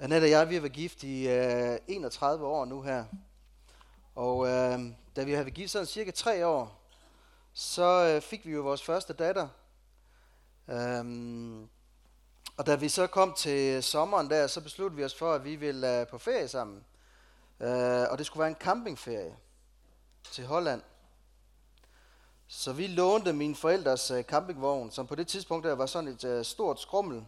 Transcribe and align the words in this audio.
Annette 0.00 0.24
og 0.24 0.30
jeg, 0.30 0.48
vi 0.48 0.54
har 0.54 0.60
været 0.60 0.72
gift 0.72 1.02
i 1.02 1.28
øh, 1.28 1.78
31 1.88 2.46
år 2.46 2.64
nu 2.64 2.82
her. 2.82 3.04
Og 4.14 4.46
øh, 4.46 4.80
da 5.16 5.24
vi 5.24 5.32
har 5.32 5.42
været 5.42 5.54
gift 5.54 5.70
sådan 5.70 5.86
cirka 5.86 6.10
tre 6.10 6.46
år, 6.46 6.80
så 7.52 8.14
øh, 8.14 8.22
fik 8.22 8.46
vi 8.46 8.52
jo 8.52 8.62
vores 8.62 8.82
første 8.82 9.12
datter. 9.12 9.48
Øhm, 10.68 11.68
og 12.56 12.66
da 12.66 12.74
vi 12.74 12.88
så 12.88 13.06
kom 13.06 13.34
til 13.34 13.82
sommeren 13.82 14.30
der, 14.30 14.46
så 14.46 14.60
besluttede 14.60 14.96
vi 14.96 15.04
os 15.04 15.14
for, 15.14 15.32
at 15.32 15.44
vi 15.44 15.56
ville 15.56 16.00
øh, 16.00 16.06
på 16.06 16.18
ferie 16.18 16.48
sammen. 16.48 16.84
Øh, 17.60 18.06
og 18.10 18.18
det 18.18 18.26
skulle 18.26 18.40
være 18.40 18.50
en 18.50 18.56
campingferie 18.60 19.36
til 20.32 20.46
Holland. 20.46 20.82
Så 22.48 22.72
vi 22.72 22.86
lånte 22.86 23.32
mine 23.32 23.54
forældres 23.54 24.10
øh, 24.10 24.24
campingvogn, 24.24 24.90
som 24.90 25.06
på 25.06 25.14
det 25.14 25.28
tidspunkt 25.28 25.64
der 25.64 25.74
var 25.74 25.86
sådan 25.86 26.08
et 26.08 26.24
øh, 26.24 26.44
stort 26.44 26.80
skrummel 26.80 27.24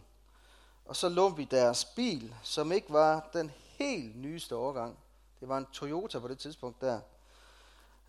og 0.85 0.95
så 0.95 1.09
lånte 1.09 1.37
vi 1.37 1.43
deres 1.43 1.85
bil, 1.85 2.35
som 2.43 2.71
ikke 2.71 2.93
var 2.93 3.29
den 3.33 3.51
helt 3.77 4.15
nyeste 4.15 4.55
årgang. 4.55 4.97
Det 5.39 5.49
var 5.49 5.57
en 5.57 5.67
Toyota 5.73 6.19
på 6.19 6.27
det 6.27 6.39
tidspunkt 6.39 6.81
der. 6.81 6.99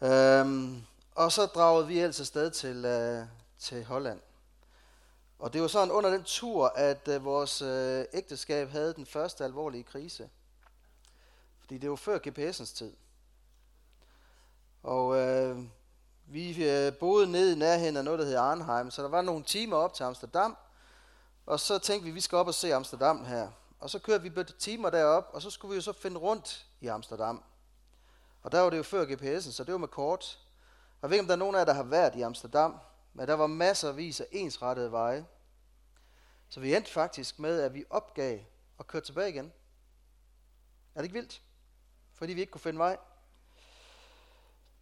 Øhm, 0.00 0.82
og 1.14 1.32
så 1.32 1.46
dragede 1.46 1.86
vi 1.86 1.98
ellers 1.98 2.20
afsted 2.20 2.50
til, 2.50 2.84
øh, 2.84 3.26
til 3.58 3.84
Holland. 3.84 4.20
Og 5.38 5.52
det 5.52 5.62
var 5.62 5.68
sådan 5.68 5.90
under 5.90 6.10
den 6.10 6.22
tur, 6.24 6.66
at 6.66 7.08
øh, 7.08 7.24
vores 7.24 7.62
øh, 7.62 8.04
ægteskab 8.12 8.70
havde 8.70 8.94
den 8.94 9.06
første 9.06 9.44
alvorlige 9.44 9.82
krise. 9.82 10.30
Fordi 11.60 11.78
det 11.78 11.90
var 11.90 11.96
før 11.96 12.18
GPS'ens 12.18 12.76
tid. 12.76 12.92
Og 14.82 15.16
øh, 15.16 15.58
vi 16.26 16.70
øh, 16.70 16.92
boede 16.92 17.30
nede 17.30 17.52
i 17.52 17.58
nærheden 17.58 17.96
af 17.96 18.04
noget, 18.04 18.18
der 18.18 18.24
hedder 18.24 18.40
Arnheim, 18.40 18.90
så 18.90 19.02
der 19.02 19.08
var 19.08 19.22
nogle 19.22 19.44
timer 19.44 19.76
op 19.76 19.94
til 19.94 20.04
Amsterdam. 20.04 20.56
Og 21.46 21.60
så 21.60 21.78
tænkte 21.78 22.04
vi, 22.04 22.10
at 22.10 22.14
vi 22.14 22.20
skal 22.20 22.38
op 22.38 22.46
og 22.46 22.54
se 22.54 22.74
Amsterdam 22.74 23.24
her. 23.24 23.50
Og 23.80 23.90
så 23.90 23.98
kørte 23.98 24.30
vi 24.30 24.40
et 24.40 24.54
timer 24.58 24.90
derop, 24.90 25.30
og 25.32 25.42
så 25.42 25.50
skulle 25.50 25.70
vi 25.70 25.76
jo 25.76 25.82
så 25.82 25.92
finde 25.92 26.18
rundt 26.18 26.66
i 26.80 26.86
Amsterdam. 26.86 27.42
Og 28.42 28.52
der 28.52 28.60
var 28.60 28.70
det 28.70 28.76
jo 28.76 28.82
før 28.82 29.04
GPS'en, 29.04 29.52
så 29.52 29.64
det 29.64 29.72
var 29.72 29.78
med 29.78 29.88
kort. 29.88 30.38
Og 31.00 31.02
jeg 31.02 31.10
ved 31.10 31.16
ikke, 31.16 31.22
om 31.22 31.26
der 31.26 31.34
er 31.34 31.38
nogen 31.38 31.54
af 31.54 31.58
jer, 31.58 31.64
der 31.64 31.72
har 31.72 31.82
været 31.82 32.14
i 32.14 32.22
Amsterdam, 32.22 32.78
men 33.14 33.28
der 33.28 33.34
var 33.34 33.46
masser 33.46 33.88
af 33.88 34.26
ensrettede 34.32 34.92
veje. 34.92 35.26
Så 36.48 36.60
vi 36.60 36.74
endte 36.74 36.90
faktisk 36.90 37.38
med, 37.38 37.60
at 37.60 37.74
vi 37.74 37.84
opgav 37.90 38.40
og 38.78 38.86
kørte 38.86 39.06
tilbage 39.06 39.28
igen. 39.28 39.52
Er 40.94 41.00
det 41.00 41.04
ikke 41.04 41.14
vildt? 41.14 41.42
Fordi 42.14 42.32
vi 42.32 42.40
ikke 42.40 42.50
kunne 42.50 42.60
finde 42.60 42.78
vej. 42.78 42.96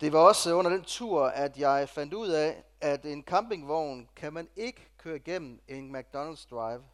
Det 0.00 0.12
var 0.12 0.18
også 0.18 0.54
under 0.54 0.70
den 0.70 0.84
tur, 0.84 1.26
at 1.26 1.58
jeg 1.58 1.88
fandt 1.88 2.14
ud 2.14 2.28
af, 2.28 2.64
at 2.80 3.06
en 3.06 3.22
campingvogn 3.22 4.08
kan 4.16 4.32
man 4.32 4.48
ikke 4.56 4.89
køre 5.00 5.16
igennem 5.16 5.62
en 5.68 5.96
McDonald's 5.96 6.48
drive. 6.50 6.84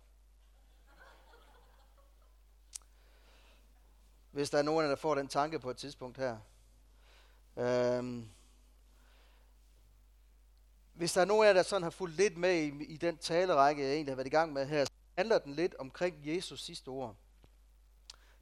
Hvis 4.31 4.51
der 4.51 4.59
er 4.59 4.63
nogen, 4.63 4.91
der 4.91 4.97
får 4.97 5.15
den 5.15 5.29
tanke 5.29 5.59
på 5.59 5.71
et 5.71 5.77
tidspunkt 5.77 6.19
her. 6.19 6.39
Øhm, 7.57 8.29
hvis 10.95 11.13
der 11.13 11.21
er 11.21 11.25
nogen 11.25 11.45
af 11.45 11.49
jer, 11.49 11.53
der 11.53 11.63
sådan 11.63 11.83
har 11.83 11.91
fulgt 11.91 12.17
lidt 12.17 12.37
med 12.37 12.55
i, 12.55 12.85
i 12.85 12.97
den 12.97 13.19
talerække, 13.19 13.83
jeg 13.83 13.93
egentlig 13.93 14.13
har 14.13 14.17
været 14.17 14.27
i 14.27 14.31
gang 14.31 14.53
med 14.53 14.67
her, 14.67 14.85
så 14.85 14.93
handler 15.19 15.39
den 15.39 15.55
lidt 15.55 15.75
omkring 15.75 16.17
Jesus 16.27 16.65
sidste 16.65 16.89
ord. 16.89 17.17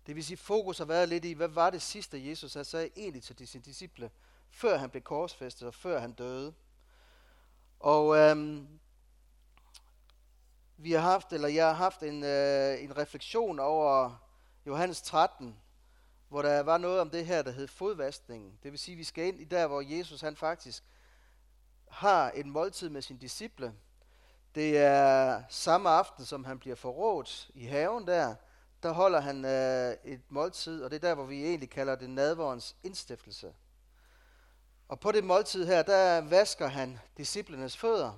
Det 0.06 0.16
vil 0.16 0.24
sige, 0.24 0.36
fokus 0.36 0.78
har 0.78 0.84
været 0.84 1.08
lidt 1.08 1.24
i, 1.24 1.32
hvad 1.32 1.48
var 1.48 1.70
det 1.70 1.82
sidste, 1.82 2.28
Jesus 2.28 2.52
havde 2.52 2.64
sagde 2.64 2.90
egentlig 2.96 3.22
til 3.22 3.48
sine 3.48 3.64
disciple, 3.64 4.10
før 4.50 4.76
han 4.76 4.90
blev 4.90 5.02
korsfæstet 5.02 5.68
og 5.68 5.74
før 5.74 6.00
han 6.00 6.12
døde. 6.12 6.54
Og 7.80 8.16
øhm, 8.16 8.80
vi 10.76 10.92
har 10.92 11.00
haft, 11.00 11.32
eller 11.32 11.48
jeg 11.48 11.66
har 11.66 11.74
haft 11.74 12.02
en, 12.02 12.24
øh, 12.24 12.82
en 12.82 12.96
refleksion 12.96 13.58
over 13.58 14.16
Johannes 14.66 15.02
13, 15.02 15.56
hvor 16.28 16.42
der 16.42 16.62
var 16.62 16.78
noget 16.78 17.00
om 17.00 17.10
det 17.10 17.26
her, 17.26 17.42
der 17.42 17.50
hed 17.50 17.68
fodvaskningen. 17.68 18.58
Det 18.62 18.70
vil 18.70 18.78
sige, 18.78 18.92
at 18.92 18.98
vi 18.98 19.04
skal 19.04 19.26
ind 19.26 19.40
i 19.40 19.44
der, 19.44 19.66
hvor 19.66 19.80
Jesus 19.80 20.20
han 20.20 20.36
faktisk 20.36 20.84
har 21.88 22.30
en 22.30 22.50
måltid 22.50 22.88
med 22.88 23.02
sine 23.02 23.18
disciple. 23.18 23.74
Det 24.54 24.78
er 24.78 25.42
samme 25.48 25.88
aften, 25.88 26.24
som 26.24 26.44
han 26.44 26.58
bliver 26.58 26.76
forrådt 26.76 27.50
i 27.54 27.64
haven 27.64 28.06
der, 28.06 28.34
der 28.82 28.92
holder 28.92 29.20
han 29.20 29.44
øh, 29.44 30.12
et 30.12 30.20
måltid, 30.28 30.82
og 30.82 30.90
det 30.90 30.96
er 30.96 31.08
der, 31.08 31.14
hvor 31.14 31.24
vi 31.24 31.44
egentlig 31.44 31.70
kalder 31.70 31.94
det 31.94 32.10
nadvorens 32.10 32.76
indstiftelse. 32.82 33.54
Og 34.88 35.00
på 35.00 35.12
det 35.12 35.24
måltid 35.24 35.66
her, 35.66 35.82
der 35.82 36.20
vasker 36.20 36.66
han 36.66 36.98
disciplenes 37.16 37.76
fødder. 37.76 38.12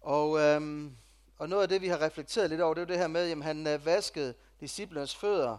Og, 0.00 0.40
øhm, 0.40 0.96
og 1.38 1.48
noget 1.48 1.62
af 1.62 1.68
det, 1.68 1.82
vi 1.82 1.88
har 1.88 2.00
reflekteret 2.00 2.50
lidt 2.50 2.60
over, 2.60 2.74
det 2.74 2.82
er 2.82 2.86
det 2.86 2.98
her 2.98 3.06
med, 3.06 3.30
at 3.30 3.44
han 3.44 3.66
øh, 3.66 3.86
vaskede 3.86 4.34
disciplernes 4.60 5.16
fødder, 5.16 5.58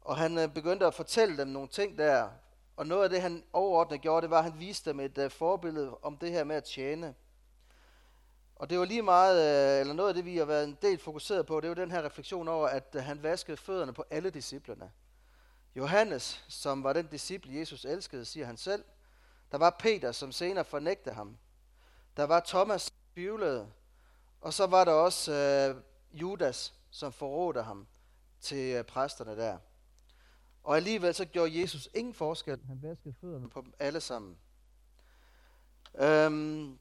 og 0.00 0.16
han 0.16 0.38
øh, 0.38 0.48
begyndte 0.48 0.86
at 0.86 0.94
fortælle 0.94 1.36
dem 1.36 1.48
nogle 1.48 1.68
ting 1.68 1.98
der. 1.98 2.28
Og 2.76 2.86
noget 2.86 3.04
af 3.04 3.10
det, 3.10 3.22
han 3.22 3.44
overordnet 3.52 4.00
gjorde, 4.00 4.22
det 4.22 4.30
var, 4.30 4.38
at 4.38 4.44
han 4.44 4.60
viste 4.60 4.90
dem 4.90 5.00
et 5.00 5.18
øh, 5.18 5.30
forbillede 5.30 5.96
om 6.02 6.16
det 6.16 6.30
her 6.30 6.44
med 6.44 6.56
at 6.56 6.64
tjene. 6.64 7.14
Og 8.56 8.70
det 8.70 8.78
var 8.78 8.84
lige 8.84 9.02
meget, 9.02 9.36
øh, 9.74 9.80
eller 9.80 9.94
noget 9.94 10.08
af 10.08 10.14
det, 10.14 10.24
vi 10.24 10.36
har 10.36 10.44
været 10.44 10.64
en 10.64 10.78
del 10.82 10.98
fokuseret 10.98 11.46
på, 11.46 11.60
det 11.60 11.68
var 11.68 11.74
den 11.74 11.90
her 11.90 12.02
refleksion 12.02 12.48
over, 12.48 12.68
at 12.68 12.94
øh, 12.94 13.02
han 13.02 13.22
vaskede 13.22 13.56
fødderne 13.56 13.92
på 13.92 14.04
alle 14.10 14.30
disciplerne. 14.30 14.90
Johannes, 15.76 16.44
som 16.48 16.84
var 16.84 16.92
den 16.92 17.06
disciple, 17.06 17.58
Jesus 17.58 17.84
elskede, 17.84 18.24
siger 18.24 18.46
han 18.46 18.56
selv, 18.56 18.84
der 19.52 19.58
var 19.58 19.76
Peter, 19.78 20.12
som 20.12 20.32
senere 20.32 20.64
fornægte 20.64 21.10
ham. 21.10 21.36
Der 22.16 22.24
var 22.24 22.40
Thomas, 22.40 22.82
som 22.82 22.94
tvivlede. 23.14 23.68
Og 24.42 24.52
så 24.52 24.66
var 24.66 24.84
der 24.84 24.92
også 24.92 25.32
øh, 25.32 25.76
Judas, 26.20 26.74
som 26.90 27.12
forrådte 27.12 27.62
ham 27.62 27.86
til 28.40 28.74
øh, 28.74 28.84
præsterne 28.84 29.36
der. 29.36 29.58
Og 30.64 30.76
alligevel 30.76 31.14
så 31.14 31.24
gjorde 31.24 31.60
Jesus 31.60 31.88
ingen 31.94 32.14
forskel. 32.14 32.60
Han 32.66 32.82
vaskede 32.82 33.14
fødderne 33.20 33.48
på 33.48 33.60
dem 33.60 33.74
alle 33.78 34.00
sammen. 34.00 34.36
Øhm, 35.94 36.78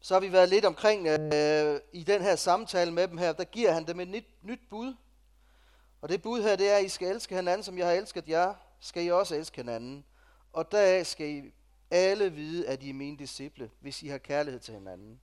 så 0.00 0.14
har 0.14 0.20
vi 0.20 0.32
været 0.32 0.48
lidt 0.48 0.64
omkring 0.64 1.06
øh, 1.06 1.80
i 1.92 2.04
den 2.04 2.22
her 2.22 2.36
samtale 2.36 2.92
med 2.92 3.08
dem 3.08 3.18
her, 3.18 3.32
der 3.32 3.44
giver 3.44 3.72
han 3.72 3.86
dem 3.86 4.00
et 4.00 4.08
nyt, 4.08 4.26
nyt 4.42 4.60
bud. 4.70 4.94
Og 6.00 6.08
det 6.08 6.22
bud 6.22 6.42
her, 6.42 6.56
det 6.56 6.70
er, 6.70 6.76
at 6.76 6.84
I 6.84 6.88
skal 6.88 7.08
elske 7.08 7.36
hinanden, 7.36 7.64
som 7.64 7.78
jeg 7.78 7.86
har 7.86 7.94
elsket 7.94 8.28
jer, 8.28 8.54
skal 8.80 9.04
I 9.04 9.10
også 9.10 9.34
elske 9.34 9.56
hinanden. 9.56 10.04
Og 10.52 10.72
deraf 10.72 11.06
skal 11.06 11.28
I 11.28 11.52
alle 11.90 12.32
vide, 12.32 12.68
at 12.68 12.82
I 12.82 12.90
er 12.90 12.94
mine 12.94 13.18
disciple, 13.18 13.70
hvis 13.80 14.02
I 14.02 14.08
har 14.08 14.18
kærlighed 14.18 14.60
til 14.60 14.74
hinanden. 14.74 15.20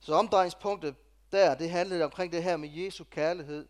Så 0.00 0.14
omdrejningspunktet 0.14 0.94
der, 1.32 1.54
det 1.54 1.70
handlede 1.70 2.04
omkring 2.04 2.32
det 2.32 2.42
her 2.42 2.56
med 2.56 2.68
Jesu 2.68 3.04
kærlighed. 3.04 3.68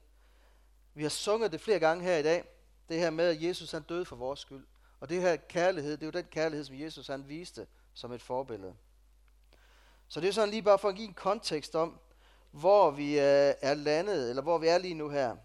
Vi 0.95 1.03
har 1.03 1.11
sunget 1.11 1.53
det 1.53 1.61
flere 1.61 1.79
gange 1.79 2.05
her 2.05 2.17
i 2.17 2.23
dag. 2.23 2.45
Det 2.89 2.99
her 2.99 3.11
med, 3.11 3.25
at 3.25 3.43
Jesus 3.43 3.73
han 3.73 3.83
døde 3.83 4.05
for 4.05 4.17
vores 4.17 4.41
skyld. 4.41 4.67
Og 5.01 5.09
det 5.09 5.21
her 5.21 5.37
kærlighed, 5.37 5.93
det 5.93 6.03
er 6.03 6.07
jo 6.07 6.11
den 6.11 6.25
kærlighed, 6.31 6.65
som 6.65 6.81
Jesus 6.81 7.07
han 7.07 7.29
viste 7.29 7.67
som 7.95 8.13
et 8.13 8.23
forbillede. 8.23 8.75
Så 10.09 10.21
det 10.21 10.29
er 10.29 10.33
sådan 10.33 10.49
lige 10.49 10.63
bare 10.63 10.79
for 10.79 10.89
at 10.89 10.95
give 10.95 11.09
en 11.09 11.15
kontekst 11.15 11.75
om, 11.75 12.01
hvor 12.51 12.91
vi 12.91 13.19
øh, 13.19 13.55
er 13.61 13.75
landet, 13.75 14.31
eller 14.31 14.43
hvor 14.43 14.59
vi 14.59 14.67
er 14.67 14.79
lige 14.79 14.95
nu 14.95 15.09
her. 15.09 15.37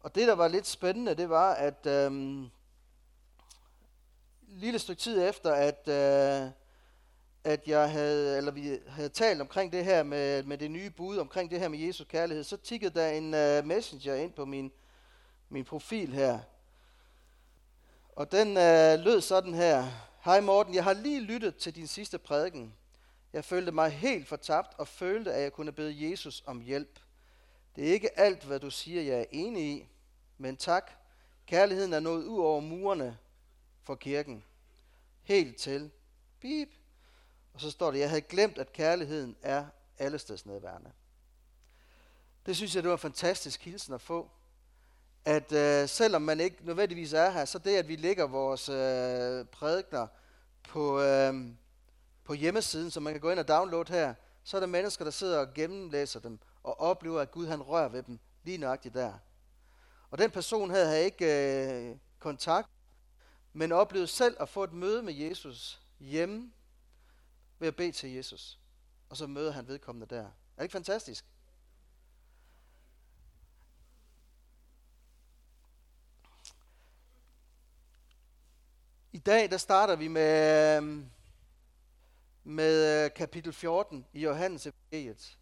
Og 0.00 0.14
det, 0.14 0.28
der 0.28 0.34
var 0.34 0.48
lidt 0.48 0.66
spændende, 0.66 1.14
det 1.14 1.28
var, 1.28 1.54
at 1.54 1.86
øh, 1.86 2.42
lille 4.48 4.78
stykke 4.78 5.00
tid 5.00 5.28
efter, 5.28 5.52
at, 5.52 5.88
øh, 5.88 6.50
at 7.44 7.68
jeg 7.68 7.90
havde, 7.90 8.36
eller 8.36 8.52
vi 8.52 8.78
havde 8.88 9.08
talt 9.08 9.40
omkring 9.40 9.72
det 9.72 9.84
her 9.84 10.02
med, 10.02 10.42
med 10.42 10.58
det 10.58 10.70
nye 10.70 10.90
bud, 10.90 11.16
omkring 11.16 11.50
det 11.50 11.60
her 11.60 11.68
med 11.68 11.78
Jesu 11.78 12.04
kærlighed, 12.04 12.44
så 12.44 12.56
tikkede 12.56 13.00
der 13.00 13.08
en 13.08 13.24
uh, 13.24 13.66
messenger 13.66 14.14
ind 14.14 14.32
på 14.32 14.44
min, 14.44 14.72
min 15.48 15.64
profil 15.64 16.12
her. 16.12 16.38
Og 18.16 18.32
den 18.32 18.48
uh, 18.48 19.04
lød 19.04 19.20
sådan 19.20 19.54
her. 19.54 19.84
Hej 20.24 20.40
Morten, 20.40 20.74
jeg 20.74 20.84
har 20.84 20.92
lige 20.92 21.20
lyttet 21.20 21.56
til 21.56 21.74
din 21.74 21.86
sidste 21.86 22.18
prædiken. 22.18 22.74
Jeg 23.32 23.44
følte 23.44 23.72
mig 23.72 23.90
helt 23.90 24.28
fortabt 24.28 24.78
og 24.78 24.88
følte, 24.88 25.32
at 25.32 25.42
jeg 25.42 25.52
kunne 25.52 25.72
bede 25.72 26.10
Jesus 26.10 26.42
om 26.46 26.60
hjælp. 26.60 27.00
Det 27.76 27.88
er 27.88 27.92
ikke 27.92 28.18
alt, 28.18 28.44
hvad 28.44 28.60
du 28.60 28.70
siger, 28.70 29.02
jeg 29.02 29.20
er 29.20 29.24
enig 29.30 29.64
i, 29.64 29.88
men 30.38 30.56
tak. 30.56 30.90
Kærligheden 31.46 31.92
er 31.92 32.00
nået 32.00 32.24
ud 32.24 32.38
over 32.38 32.60
murene 32.60 33.18
for 33.82 33.94
kirken. 33.94 34.44
Helt 35.22 35.56
til. 35.56 35.90
Bip. 36.40 36.68
Og 37.54 37.60
så 37.60 37.70
står 37.70 37.90
det, 37.90 37.98
jeg 37.98 38.08
havde 38.08 38.20
glemt, 38.20 38.58
at 38.58 38.72
kærligheden 38.72 39.36
er 39.42 39.66
allestedsnedværende. 39.98 40.90
Det 42.46 42.56
synes 42.56 42.74
jeg, 42.74 42.82
det 42.82 42.88
var 42.88 42.96
en 42.96 43.00
fantastisk 43.00 43.64
hilsen 43.64 43.94
at 43.94 44.00
få. 44.00 44.30
At 45.24 45.52
øh, 45.52 45.88
selvom 45.88 46.22
man 46.22 46.40
ikke 46.40 46.56
nødvendigvis 46.66 47.12
er 47.12 47.30
her, 47.30 47.44
så 47.44 47.58
det, 47.58 47.76
at 47.76 47.88
vi 47.88 47.96
lægger 47.96 48.26
vores 48.26 48.68
øh, 48.68 49.44
prædikner 49.46 50.06
på, 50.68 51.00
øh, 51.00 51.34
på 52.24 52.34
hjemmesiden, 52.34 52.90
så 52.90 53.00
man 53.00 53.12
kan 53.12 53.20
gå 53.20 53.30
ind 53.30 53.38
og 53.38 53.48
downloade 53.48 53.92
her, 53.92 54.14
så 54.44 54.56
er 54.56 54.60
der 54.60 54.66
mennesker, 54.66 55.04
der 55.04 55.12
sidder 55.12 55.38
og 55.38 55.54
gennemlæser 55.54 56.20
dem, 56.20 56.38
og 56.62 56.80
oplever, 56.80 57.20
at 57.20 57.30
Gud 57.30 57.46
han 57.46 57.62
rører 57.62 57.88
ved 57.88 58.02
dem 58.02 58.18
lige 58.42 58.58
nøjagtigt 58.58 58.94
der. 58.94 59.12
Og 60.10 60.18
den 60.18 60.30
person 60.30 60.70
havde, 60.70 60.86
havde 60.86 61.04
ikke 61.04 61.90
øh, 61.90 61.96
kontakt 62.18 62.68
men 63.56 63.72
oplevede 63.72 64.06
selv 64.06 64.36
at 64.40 64.48
få 64.48 64.64
et 64.64 64.72
møde 64.72 65.02
med 65.02 65.14
Jesus 65.14 65.80
hjemme 66.00 66.50
ved 67.58 67.68
at 67.68 67.76
bede 67.76 67.92
til 67.92 68.10
Jesus. 68.10 68.60
Og 69.08 69.16
så 69.16 69.26
møder 69.26 69.52
han 69.52 69.68
vedkommende 69.68 70.14
der. 70.14 70.22
Er 70.22 70.30
det 70.56 70.62
ikke 70.62 70.72
fantastisk? 70.72 71.24
I 79.12 79.18
dag 79.18 79.50
der 79.50 79.56
starter 79.56 79.96
vi 79.96 80.08
med, 80.08 80.80
med 82.44 83.04
øh, 83.04 83.10
kapitel 83.14 83.52
14 83.52 84.06
i 84.12 84.20
Johannes 84.20 84.66
evangeliet. 84.66 85.38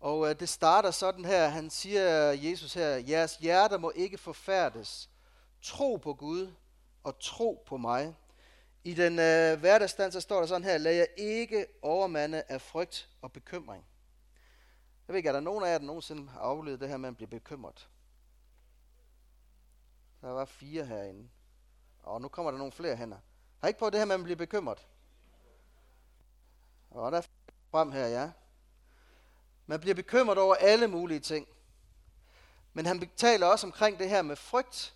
Og 0.00 0.30
øh, 0.30 0.40
det 0.40 0.48
starter 0.48 0.90
sådan 0.90 1.24
her, 1.24 1.48
han 1.48 1.70
siger 1.70 2.30
Jesus 2.30 2.74
her, 2.74 2.88
jeres 2.88 3.36
hjerter 3.36 3.78
må 3.78 3.92
ikke 3.94 4.18
forfærdes. 4.18 5.10
Tro 5.62 5.96
på 5.96 6.14
Gud 6.14 6.52
og 7.02 7.18
tro 7.20 7.64
på 7.66 7.76
mig. 7.76 8.14
I 8.86 8.94
den 8.94 9.18
øh, 9.18 9.60
hverdagsstand, 9.60 10.12
så 10.12 10.20
står 10.20 10.40
der 10.40 10.46
sådan 10.46 10.64
her, 10.64 10.78
lad 10.78 10.92
jer 10.92 11.06
ikke 11.16 11.66
overmande 11.82 12.42
af 12.48 12.60
frygt 12.60 13.08
og 13.22 13.32
bekymring. 13.32 13.84
Jeg 15.08 15.12
ved 15.12 15.16
ikke, 15.16 15.28
er 15.28 15.32
der 15.32 15.40
nogen 15.40 15.64
af 15.64 15.68
jer, 15.72 15.78
der 15.78 15.84
nogensinde 15.84 16.28
har 16.28 16.40
oplevet 16.40 16.80
det 16.80 16.88
her 16.88 16.96
med 16.96 17.08
at 17.08 17.16
blive 17.16 17.28
bekymret? 17.28 17.88
Der 20.20 20.28
var 20.28 20.44
fire 20.44 20.84
herinde. 20.84 21.28
Og 22.02 22.20
nu 22.20 22.28
kommer 22.28 22.50
der 22.50 22.58
nogle 22.58 22.72
flere 22.72 22.96
hænder. 22.96 23.18
Har 23.60 23.68
I 23.68 23.70
ikke 23.70 23.78
prøvet 23.78 23.92
det 23.92 24.00
her 24.00 24.06
med 24.06 24.14
at 24.14 24.22
blive 24.22 24.36
bekymret? 24.36 24.86
Og 26.90 27.12
der 27.12 27.18
er 27.18 27.26
frem 27.70 27.92
her, 27.92 28.06
ja. 28.06 28.30
Man 29.66 29.80
bliver 29.80 29.94
bekymret 29.94 30.38
over 30.38 30.54
alle 30.54 30.88
mulige 30.88 31.20
ting. 31.20 31.48
Men 32.72 32.86
han 32.86 33.10
taler 33.16 33.46
også 33.46 33.66
omkring 33.66 33.98
det 33.98 34.08
her 34.08 34.22
med 34.22 34.36
frygt. 34.36 34.95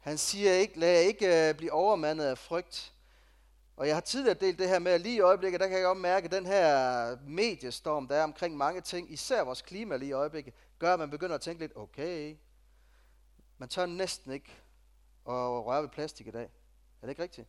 Han 0.00 0.18
siger 0.18 0.52
ikke, 0.52 0.78
lad 0.78 0.88
jeg 0.88 1.02
ikke 1.02 1.48
øh, 1.48 1.54
blive 1.54 1.72
overmandet 1.72 2.24
af 2.24 2.38
frygt. 2.38 2.94
Og 3.76 3.86
jeg 3.86 3.96
har 3.96 4.00
tidligere 4.00 4.38
delt 4.40 4.58
det 4.58 4.68
her 4.68 4.78
med, 4.78 4.92
at 4.92 5.00
lige 5.00 5.16
i 5.16 5.20
øjeblikket, 5.20 5.60
der 5.60 5.66
kan 5.66 5.76
jeg 5.76 5.84
godt 5.84 5.98
mærke, 5.98 6.24
at 6.24 6.32
den 6.32 6.46
her 6.46 7.16
mediestorm, 7.26 8.08
der 8.08 8.16
er 8.16 8.24
omkring 8.24 8.56
mange 8.56 8.80
ting, 8.80 9.12
især 9.12 9.42
vores 9.42 9.62
klima 9.62 9.96
lige 9.96 10.08
i 10.08 10.12
øjeblikket, 10.12 10.54
gør, 10.78 10.92
at 10.92 10.98
man 10.98 11.10
begynder 11.10 11.34
at 11.34 11.40
tænke 11.40 11.60
lidt, 11.60 11.76
okay, 11.76 12.36
man 13.58 13.68
tør 13.68 13.86
næsten 13.86 14.32
ikke 14.32 14.50
at 15.26 15.32
røre 15.66 15.82
ved 15.82 15.88
plastik 15.88 16.26
i 16.26 16.30
dag. 16.30 16.44
Er 17.02 17.06
det 17.06 17.08
ikke 17.08 17.22
rigtigt? 17.22 17.48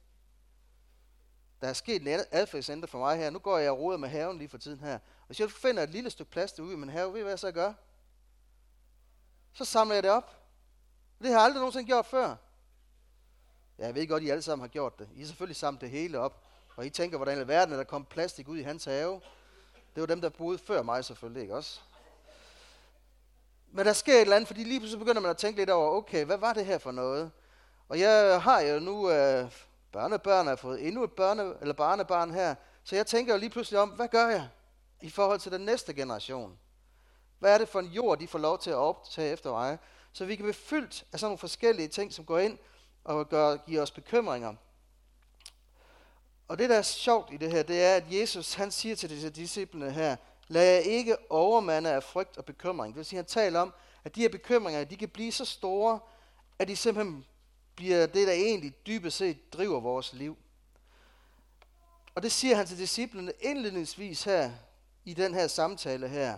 Der 1.62 1.68
er 1.68 1.74
sket 1.74 2.01
en 2.01 2.19
adfærdsændring 2.31 2.89
for 2.89 3.00
mig 3.00 3.18
her. 3.18 3.30
Nu 3.30 3.39
går 3.39 3.57
jeg 3.57 3.71
og 3.71 3.80
roder 3.80 3.98
med 3.98 4.09
haven 4.09 4.38
lige 4.38 4.50
for 4.50 4.57
tiden 4.57 4.80
her. 4.80 4.94
Og 4.94 5.25
hvis 5.27 5.39
jeg 5.39 5.51
finder 5.51 5.83
et 5.83 5.89
lille 5.89 6.09
stykke 6.09 6.31
plastik 6.31 6.63
ude 6.63 6.74
i 6.74 6.77
min 6.77 6.89
have, 6.89 7.13
ved 7.13 7.19
I 7.19 7.21
hvad 7.21 7.31
jeg 7.31 7.39
så 7.39 7.51
gør? 7.51 7.74
Så 9.53 9.65
samler 9.65 9.94
jeg 9.94 10.03
det 10.03 10.12
op. 10.12 10.40
Det 11.21 11.29
har 11.29 11.35
jeg 11.35 11.45
aldrig 11.45 11.59
nogensinde 11.59 11.85
gjort 11.85 12.06
før. 12.06 12.35
Ja, 13.79 13.85
jeg 13.85 13.95
ved 13.95 14.07
godt, 14.07 14.23
I 14.23 14.29
alle 14.29 14.41
sammen 14.41 14.62
har 14.63 14.68
gjort 14.68 15.00
det. 15.00 15.09
I 15.15 15.19
har 15.19 15.27
selvfølgelig 15.27 15.56
samlet 15.56 15.81
det 15.81 15.89
hele 15.89 16.19
op. 16.19 16.44
Og 16.75 16.85
I 16.85 16.89
tænker, 16.89 17.18
hvordan 17.18 17.41
i 17.41 17.47
verden 17.47 17.73
er 17.73 17.77
der 17.77 17.83
kommet 17.83 18.07
plastik 18.09 18.47
ud 18.47 18.57
i 18.57 18.62
hans 18.62 18.85
have. 18.85 19.21
Det 19.95 20.01
var 20.01 20.07
dem, 20.07 20.21
der 20.21 20.29
boede 20.29 20.57
før 20.57 20.81
mig 20.81 21.06
selvfølgelig, 21.06 21.41
ikke 21.41 21.56
også? 21.56 21.79
Men 23.71 23.85
der 23.85 23.94
sker 23.94 24.13
et 24.13 24.21
eller 24.21 24.35
andet, 24.35 24.47
fordi 24.47 24.63
lige 24.63 24.79
pludselig 24.79 25.00
begynder 25.00 25.21
man 25.21 25.31
at 25.31 25.38
tænke 25.38 25.59
lidt 25.59 25.69
over, 25.69 25.97
okay, 25.97 26.25
hvad 26.25 26.38
var 26.38 26.53
det 26.53 26.65
her 26.65 26.77
for 26.77 26.91
noget? 26.91 27.31
Og 27.89 28.00
jeg 28.00 28.41
har 28.41 28.62
jo 28.62 28.79
nu 28.79 29.09
øh, 29.12 29.51
børnebørn, 29.91 30.47
har 30.47 30.56
fået 30.56 30.88
endnu 30.88 31.03
et 31.03 31.12
børne, 31.12 31.53
eller 31.62 31.74
barnebarn 31.74 32.31
her, 32.31 32.56
så 32.83 32.95
jeg 32.95 33.07
tænker 33.07 33.33
jo 33.33 33.39
lige 33.39 33.50
pludselig 33.50 33.79
om, 33.79 33.89
hvad 33.89 34.07
gør 34.07 34.27
jeg 34.27 34.50
i 35.01 35.09
forhold 35.09 35.39
til 35.39 35.51
den 35.51 35.62
næste 35.62 35.94
generation? 35.94 36.57
Hvad 37.39 37.53
er 37.53 37.57
det 37.57 37.69
for 37.69 37.79
en 37.79 37.85
jord, 37.85 38.19
de 38.19 38.27
får 38.27 38.39
lov 38.39 38.59
til 38.59 38.69
at 38.69 38.75
optage 38.75 39.31
efter 39.31 39.51
mig? 39.51 39.77
Så 40.13 40.25
vi 40.25 40.35
kan 40.35 40.43
blive 40.43 40.53
fyldt 40.53 41.03
af 41.11 41.19
sådan 41.19 41.27
nogle 41.27 41.37
forskellige 41.37 41.87
ting, 41.87 42.13
som 42.13 42.25
går 42.25 42.39
ind 42.39 42.57
og 43.03 43.29
gør, 43.29 43.57
giver 43.57 43.81
os 43.81 43.91
bekymringer. 43.91 44.55
Og 46.47 46.59
det, 46.59 46.69
der 46.69 46.77
er 46.77 46.81
sjovt 46.81 47.33
i 47.33 47.37
det 47.37 47.51
her, 47.51 47.63
det 47.63 47.83
er, 47.83 47.95
at 47.95 48.03
Jesus 48.11 48.53
han 48.53 48.71
siger 48.71 48.95
til 48.95 49.09
disse 49.09 49.29
disciplene 49.29 49.91
her, 49.91 50.15
lad 50.47 50.73
jer 50.73 50.79
ikke 50.79 51.31
overmande 51.31 51.91
af 51.91 52.03
frygt 52.03 52.37
og 52.37 52.45
bekymring. 52.45 52.93
Det 52.93 52.97
vil 52.97 53.05
sige, 53.05 53.17
han 53.17 53.25
taler 53.25 53.59
om, 53.59 53.73
at 54.03 54.15
de 54.15 54.21
her 54.21 54.29
bekymringer, 54.29 54.83
de 54.83 54.97
kan 54.97 55.09
blive 55.09 55.31
så 55.31 55.45
store, 55.45 55.99
at 56.59 56.67
de 56.67 56.75
simpelthen 56.75 57.25
bliver 57.75 58.05
det, 58.05 58.27
der 58.27 58.33
egentlig 58.33 58.87
dybest 58.87 59.17
set 59.17 59.53
driver 59.53 59.79
vores 59.79 60.13
liv. 60.13 60.37
Og 62.15 62.23
det 62.23 62.31
siger 62.31 62.55
han 62.55 62.67
til 62.67 62.77
disciplene 62.77 63.33
indledningsvis 63.39 64.23
her, 64.23 64.51
i 65.05 65.13
den 65.13 65.33
her 65.33 65.47
samtale 65.47 66.07
her. 66.07 66.37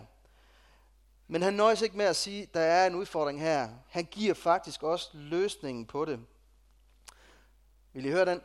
Men 1.26 1.42
han 1.42 1.54
nøjes 1.54 1.82
ikke 1.82 1.96
med 1.96 2.04
at 2.04 2.16
sige, 2.16 2.42
at 2.42 2.54
der 2.54 2.60
er 2.60 2.86
en 2.86 2.94
udfordring 2.94 3.40
her. 3.40 3.68
Han 3.88 4.04
giver 4.04 4.34
faktisk 4.34 4.82
også 4.82 5.10
løsningen 5.12 5.86
på 5.86 6.04
det. 6.04 6.20
Vil 7.92 8.04
I 8.04 8.10
høre 8.10 8.24
den? 8.24 8.40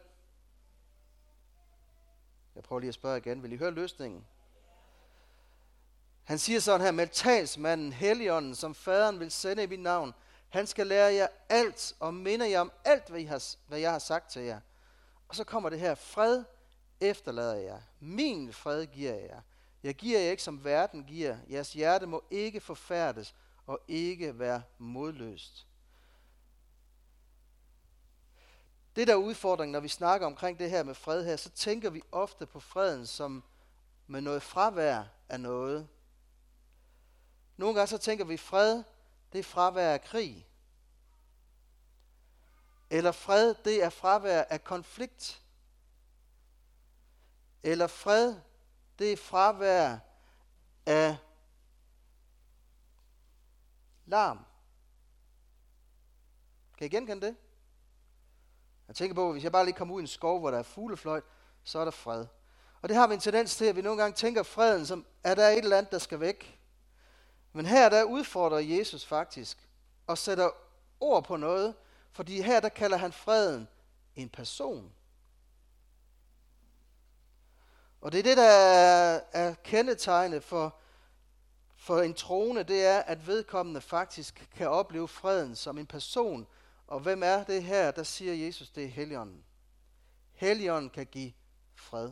Jeg 2.55 2.63
prøver 2.63 2.79
lige 2.79 2.87
at 2.89 2.93
spørge 2.93 3.17
igen. 3.17 3.43
Vil 3.43 3.51
I 3.51 3.57
høre 3.57 3.71
løsningen? 3.71 4.25
Han 6.23 6.39
siger 6.39 6.59
sådan 6.59 6.81
her, 6.81 6.91
med 6.91 7.07
talsmanden, 7.07 7.93
Helligånden, 7.93 8.55
som 8.55 8.75
faderen 8.75 9.19
vil 9.19 9.31
sende 9.31 9.63
i 9.63 9.67
mit 9.67 9.79
navn, 9.79 10.13
han 10.49 10.67
skal 10.67 10.87
lære 10.87 11.13
jer 11.13 11.27
alt 11.49 11.95
og 11.99 12.13
minde 12.13 12.49
jer 12.49 12.59
om 12.59 12.71
alt, 12.85 13.09
hvad, 13.09 13.19
I 13.19 13.23
har, 13.23 13.43
hvad 13.67 13.79
jeg 13.79 13.91
har 13.91 13.99
sagt 13.99 14.31
til 14.31 14.41
jer. 14.41 14.59
Og 15.27 15.35
så 15.35 15.43
kommer 15.43 15.69
det 15.69 15.79
her, 15.79 15.95
fred 15.95 16.43
efterlader 16.99 17.55
jeg. 17.55 17.81
Min 17.99 18.53
fred 18.53 18.85
giver 18.85 19.13
jeg 19.13 19.29
jer. 19.29 19.41
Jeg 19.83 19.95
giver 19.95 20.19
jer 20.19 20.31
ikke, 20.31 20.43
som 20.43 20.63
verden 20.63 21.03
giver. 21.03 21.37
Jeres 21.49 21.73
hjerte 21.73 22.05
må 22.05 22.23
ikke 22.29 22.61
forfærdes 22.61 23.35
og 23.65 23.79
ikke 23.87 24.39
være 24.39 24.63
modløst. 24.77 25.67
Det 28.95 29.07
der 29.07 29.13
er 29.13 29.17
udfordringen, 29.17 29.71
når 29.71 29.79
vi 29.79 29.87
snakker 29.87 30.27
omkring 30.27 30.59
det 30.59 30.69
her 30.69 30.83
med 30.83 30.95
fred 30.95 31.25
her, 31.25 31.35
så 31.35 31.49
tænker 31.49 31.89
vi 31.89 32.01
ofte 32.11 32.45
på 32.45 32.59
freden 32.59 33.05
som 33.05 33.43
med 34.07 34.21
noget 34.21 34.43
fravær 34.43 35.03
af 35.29 35.39
noget. 35.39 35.87
Nogle 37.57 37.75
gange 37.75 37.87
så 37.87 37.97
tænker 37.97 38.25
vi, 38.25 38.37
fred, 38.37 38.83
det 39.31 39.39
er 39.39 39.43
fravær 39.43 39.93
af 39.93 40.01
krig. 40.01 40.47
Eller 42.89 43.11
fred, 43.11 43.55
det 43.65 43.83
er 43.83 43.89
fravær 43.89 44.43
af 44.49 44.63
konflikt. 44.63 45.41
Eller 47.63 47.87
fred, 47.87 48.35
det 48.99 49.11
er 49.11 49.17
fravær 49.17 49.97
af 50.85 51.17
larm. 54.05 54.39
Kan 56.77 56.85
I 56.87 56.89
genkende 56.89 57.27
det? 57.27 57.35
Jeg 58.87 58.95
tænker 58.95 59.15
på, 59.15 59.27
at 59.27 59.33
hvis 59.33 59.43
jeg 59.43 59.51
bare 59.51 59.65
lige 59.65 59.75
kommer 59.75 59.95
ud 59.95 60.01
i 60.01 60.03
en 60.03 60.07
skov, 60.07 60.39
hvor 60.39 60.51
der 60.51 60.57
er 60.57 60.63
fuglefløjt, 60.63 61.23
så 61.63 61.79
er 61.79 61.83
der 61.83 61.91
fred. 61.91 62.25
Og 62.81 62.89
det 62.89 62.97
har 62.97 63.07
vi 63.07 63.13
en 63.13 63.19
tendens 63.19 63.55
til, 63.55 63.65
at 63.65 63.75
vi 63.75 63.81
nogle 63.81 64.01
gange 64.01 64.15
tænker 64.15 64.43
freden 64.43 64.85
som, 64.85 65.05
er 65.23 65.35
der 65.35 65.47
et 65.47 65.57
eller 65.57 65.77
andet, 65.77 65.91
der 65.91 65.99
skal 65.99 66.19
væk. 66.19 66.59
Men 67.53 67.65
her 67.65 67.89
der 67.89 68.03
udfordrer 68.03 68.59
Jesus 68.59 69.05
faktisk 69.05 69.69
og 70.07 70.17
sætter 70.17 70.49
ord 70.99 71.23
på 71.23 71.37
noget, 71.37 71.75
fordi 72.11 72.41
her 72.41 72.59
der 72.59 72.69
kalder 72.69 72.97
han 72.97 73.13
freden 73.13 73.67
en 74.15 74.29
person. 74.29 74.93
Og 78.09 78.13
det 78.13 78.19
er 78.19 78.23
det, 78.23 78.37
der 78.37 78.43
er, 78.43 79.21
er 79.31 79.53
kendetegnet 79.63 80.43
for, 80.43 80.75
for 81.75 82.01
en 82.01 82.13
troende, 82.13 82.63
det 82.63 82.85
er, 82.85 82.99
at 82.99 83.27
vedkommende 83.27 83.81
faktisk 83.81 84.49
kan 84.55 84.69
opleve 84.69 85.07
freden 85.07 85.55
som 85.55 85.77
en 85.77 85.85
person. 85.85 86.47
Og 86.87 86.99
hvem 86.99 87.23
er 87.23 87.43
det 87.43 87.63
her, 87.63 87.91
der 87.91 88.03
siger 88.03 88.33
Jesus, 88.33 88.69
det 88.69 88.83
er 88.83 88.87
Helligånden. 88.87 89.43
Helligånden 90.33 90.89
kan 90.89 91.05
give 91.05 91.33
fred. 91.75 92.11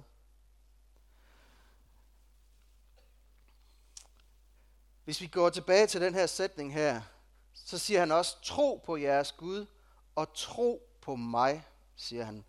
Hvis 5.03 5.21
vi 5.21 5.27
går 5.27 5.49
tilbage 5.49 5.87
til 5.87 6.01
den 6.01 6.13
her 6.13 6.25
sætning 6.25 6.73
her, 6.73 7.01
så 7.53 7.77
siger 7.77 7.99
han 7.99 8.11
også, 8.11 8.41
tro 8.41 8.83
på 8.85 8.97
jeres 8.97 9.31
Gud, 9.31 9.65
og 10.15 10.33
tro 10.33 10.97
på 11.01 11.15
mig, 11.15 11.67
siger 11.95 12.23
han. 12.23 12.45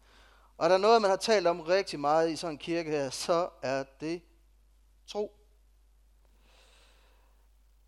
Og 0.59 0.65
er 0.65 0.69
der 0.69 0.79
noget, 0.79 1.03
man 1.03 1.11
har 1.11 1.17
talt 1.17 1.47
om 1.47 1.61
rigtig 1.61 2.00
meget 2.00 2.31
i 2.31 2.37
sådan 2.37 2.55
en 2.55 2.59
kirke 2.59 2.91
her, 2.91 3.11
så 3.11 3.49
er 3.62 3.85
det 4.00 4.23
tro. 5.07 5.35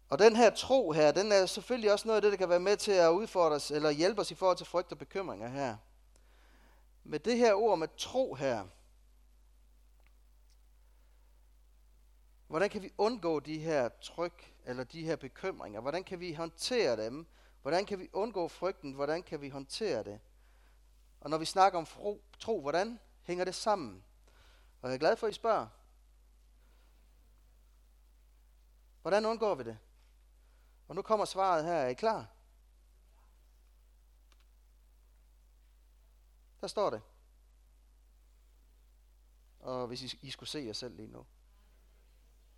Og 0.08 0.18
den 0.18 0.36
her 0.36 0.50
tro 0.50 0.92
her, 0.92 1.12
den 1.12 1.32
er 1.32 1.46
selvfølgelig 1.46 1.92
også 1.92 2.08
noget 2.08 2.16
af 2.16 2.22
det, 2.22 2.32
der 2.32 2.38
kan 2.38 2.48
være 2.48 2.60
med 2.60 2.76
til 2.76 2.92
at 2.92 3.10
udfordre 3.10 3.56
os, 3.56 3.70
eller 3.70 3.90
hjælpe 3.90 4.20
os 4.20 4.30
i 4.30 4.34
forhold 4.34 4.56
til 4.56 4.66
frygt 4.66 4.92
og 4.92 4.98
bekymringer 4.98 5.48
her. 5.48 5.76
Med 7.04 7.18
det 7.18 7.36
her 7.38 7.54
ord 7.54 7.78
med 7.78 7.88
tro 7.96 8.34
her, 8.34 8.66
hvordan 12.46 12.70
kan 12.70 12.82
vi 12.82 12.92
undgå 12.98 13.40
de 13.40 13.58
her 13.58 13.88
tryk, 13.88 14.54
eller 14.64 14.84
de 14.84 15.04
her 15.04 15.16
bekymringer? 15.16 15.80
Hvordan 15.80 16.04
kan 16.04 16.20
vi 16.20 16.32
håndtere 16.32 17.04
dem? 17.04 17.26
Hvordan 17.62 17.86
kan 17.86 17.98
vi 17.98 18.08
undgå 18.12 18.48
frygten? 18.48 18.92
Hvordan 18.92 19.22
kan 19.22 19.40
vi 19.40 19.48
håndtere 19.48 20.04
det? 20.04 20.20
Og 21.20 21.30
når 21.30 21.38
vi 21.38 21.44
snakker 21.44 21.78
om 21.78 21.86
tro, 21.86 22.24
tro 22.38 22.60
hvordan 22.60 23.00
hænger 23.22 23.44
det 23.44 23.54
sammen? 23.54 24.04
Og 24.82 24.88
jeg 24.88 24.94
er 24.94 24.98
glad 24.98 25.16
for, 25.16 25.26
at 25.26 25.30
I 25.30 25.34
spørger. 25.34 25.68
Hvordan 29.02 29.26
undgår 29.26 29.54
vi 29.54 29.64
det? 29.64 29.78
Og 30.88 30.94
nu 30.94 31.02
kommer 31.02 31.24
svaret 31.24 31.64
her. 31.64 31.72
Er 31.72 31.88
I 31.88 31.94
klar? 31.94 32.26
Der 36.60 36.66
står 36.66 36.90
det. 36.90 37.02
Og 39.60 39.86
hvis 39.86 40.02
I, 40.02 40.18
I 40.22 40.30
skulle 40.30 40.48
se 40.48 40.58
jer 40.58 40.72
selv 40.72 40.96
lige 40.96 41.08
nu. 41.08 41.26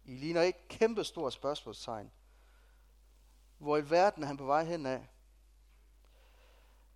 I 0.04 0.16
ligner 0.16 0.42
et 0.42 0.68
kæmpe 0.68 1.04
stort 1.04 1.32
spørgsmålstegn. 1.32 2.12
Hvor 3.58 3.76
i 3.76 3.90
verden 3.90 4.22
er 4.22 4.26
han 4.26 4.36
på 4.36 4.44
vej 4.44 4.64
hen 4.64 4.86
af? 4.86 5.08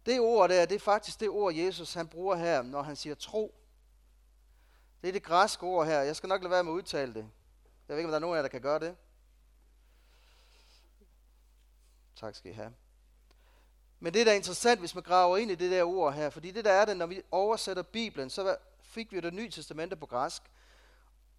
Det 0.06 0.20
ord 0.20 0.48
der, 0.48 0.66
det 0.66 0.74
er 0.74 0.78
faktisk 0.78 1.20
det 1.20 1.28
ord, 1.28 1.54
Jesus 1.54 1.94
han 1.94 2.08
bruger 2.08 2.36
her, 2.36 2.62
når 2.62 2.82
han 2.82 2.96
siger 2.96 3.14
tro. 3.14 3.54
Det 5.02 5.08
er 5.08 5.12
det 5.12 5.22
græske 5.22 5.66
ord 5.66 5.86
her. 5.86 6.00
Jeg 6.00 6.16
skal 6.16 6.28
nok 6.28 6.42
lade 6.42 6.50
være 6.50 6.64
med 6.64 6.72
at 6.72 6.76
udtale 6.76 7.14
det. 7.14 7.30
Jeg 7.88 7.96
ved 7.96 7.96
ikke, 7.96 8.06
om 8.06 8.10
der 8.10 8.16
er 8.16 8.20
nogen 8.20 8.34
af 8.34 8.38
jer, 8.38 8.42
der 8.42 8.48
kan 8.48 8.60
gøre 8.60 8.78
det. 8.78 8.96
Tak 12.16 12.34
skal 12.34 12.50
I 12.50 12.54
have. 12.54 12.72
Men 14.00 14.14
det, 14.14 14.26
der 14.26 14.32
er 14.32 14.36
interessant, 14.36 14.80
hvis 14.80 14.94
man 14.94 15.04
graver 15.04 15.36
ind 15.36 15.50
i 15.50 15.54
det 15.54 15.70
der 15.70 15.84
ord 15.84 16.14
her, 16.14 16.30
fordi 16.30 16.50
det 16.50 16.64
der 16.64 16.72
er 16.72 16.84
det, 16.84 16.96
når 16.96 17.06
vi 17.06 17.22
oversætter 17.30 17.82
Bibelen, 17.82 18.30
så 18.30 18.56
fik 18.82 19.12
vi 19.12 19.16
jo 19.16 19.22
det 19.22 19.34
nye 19.34 19.50
testamente 19.50 19.96
på 19.96 20.06
græsk. 20.06 20.42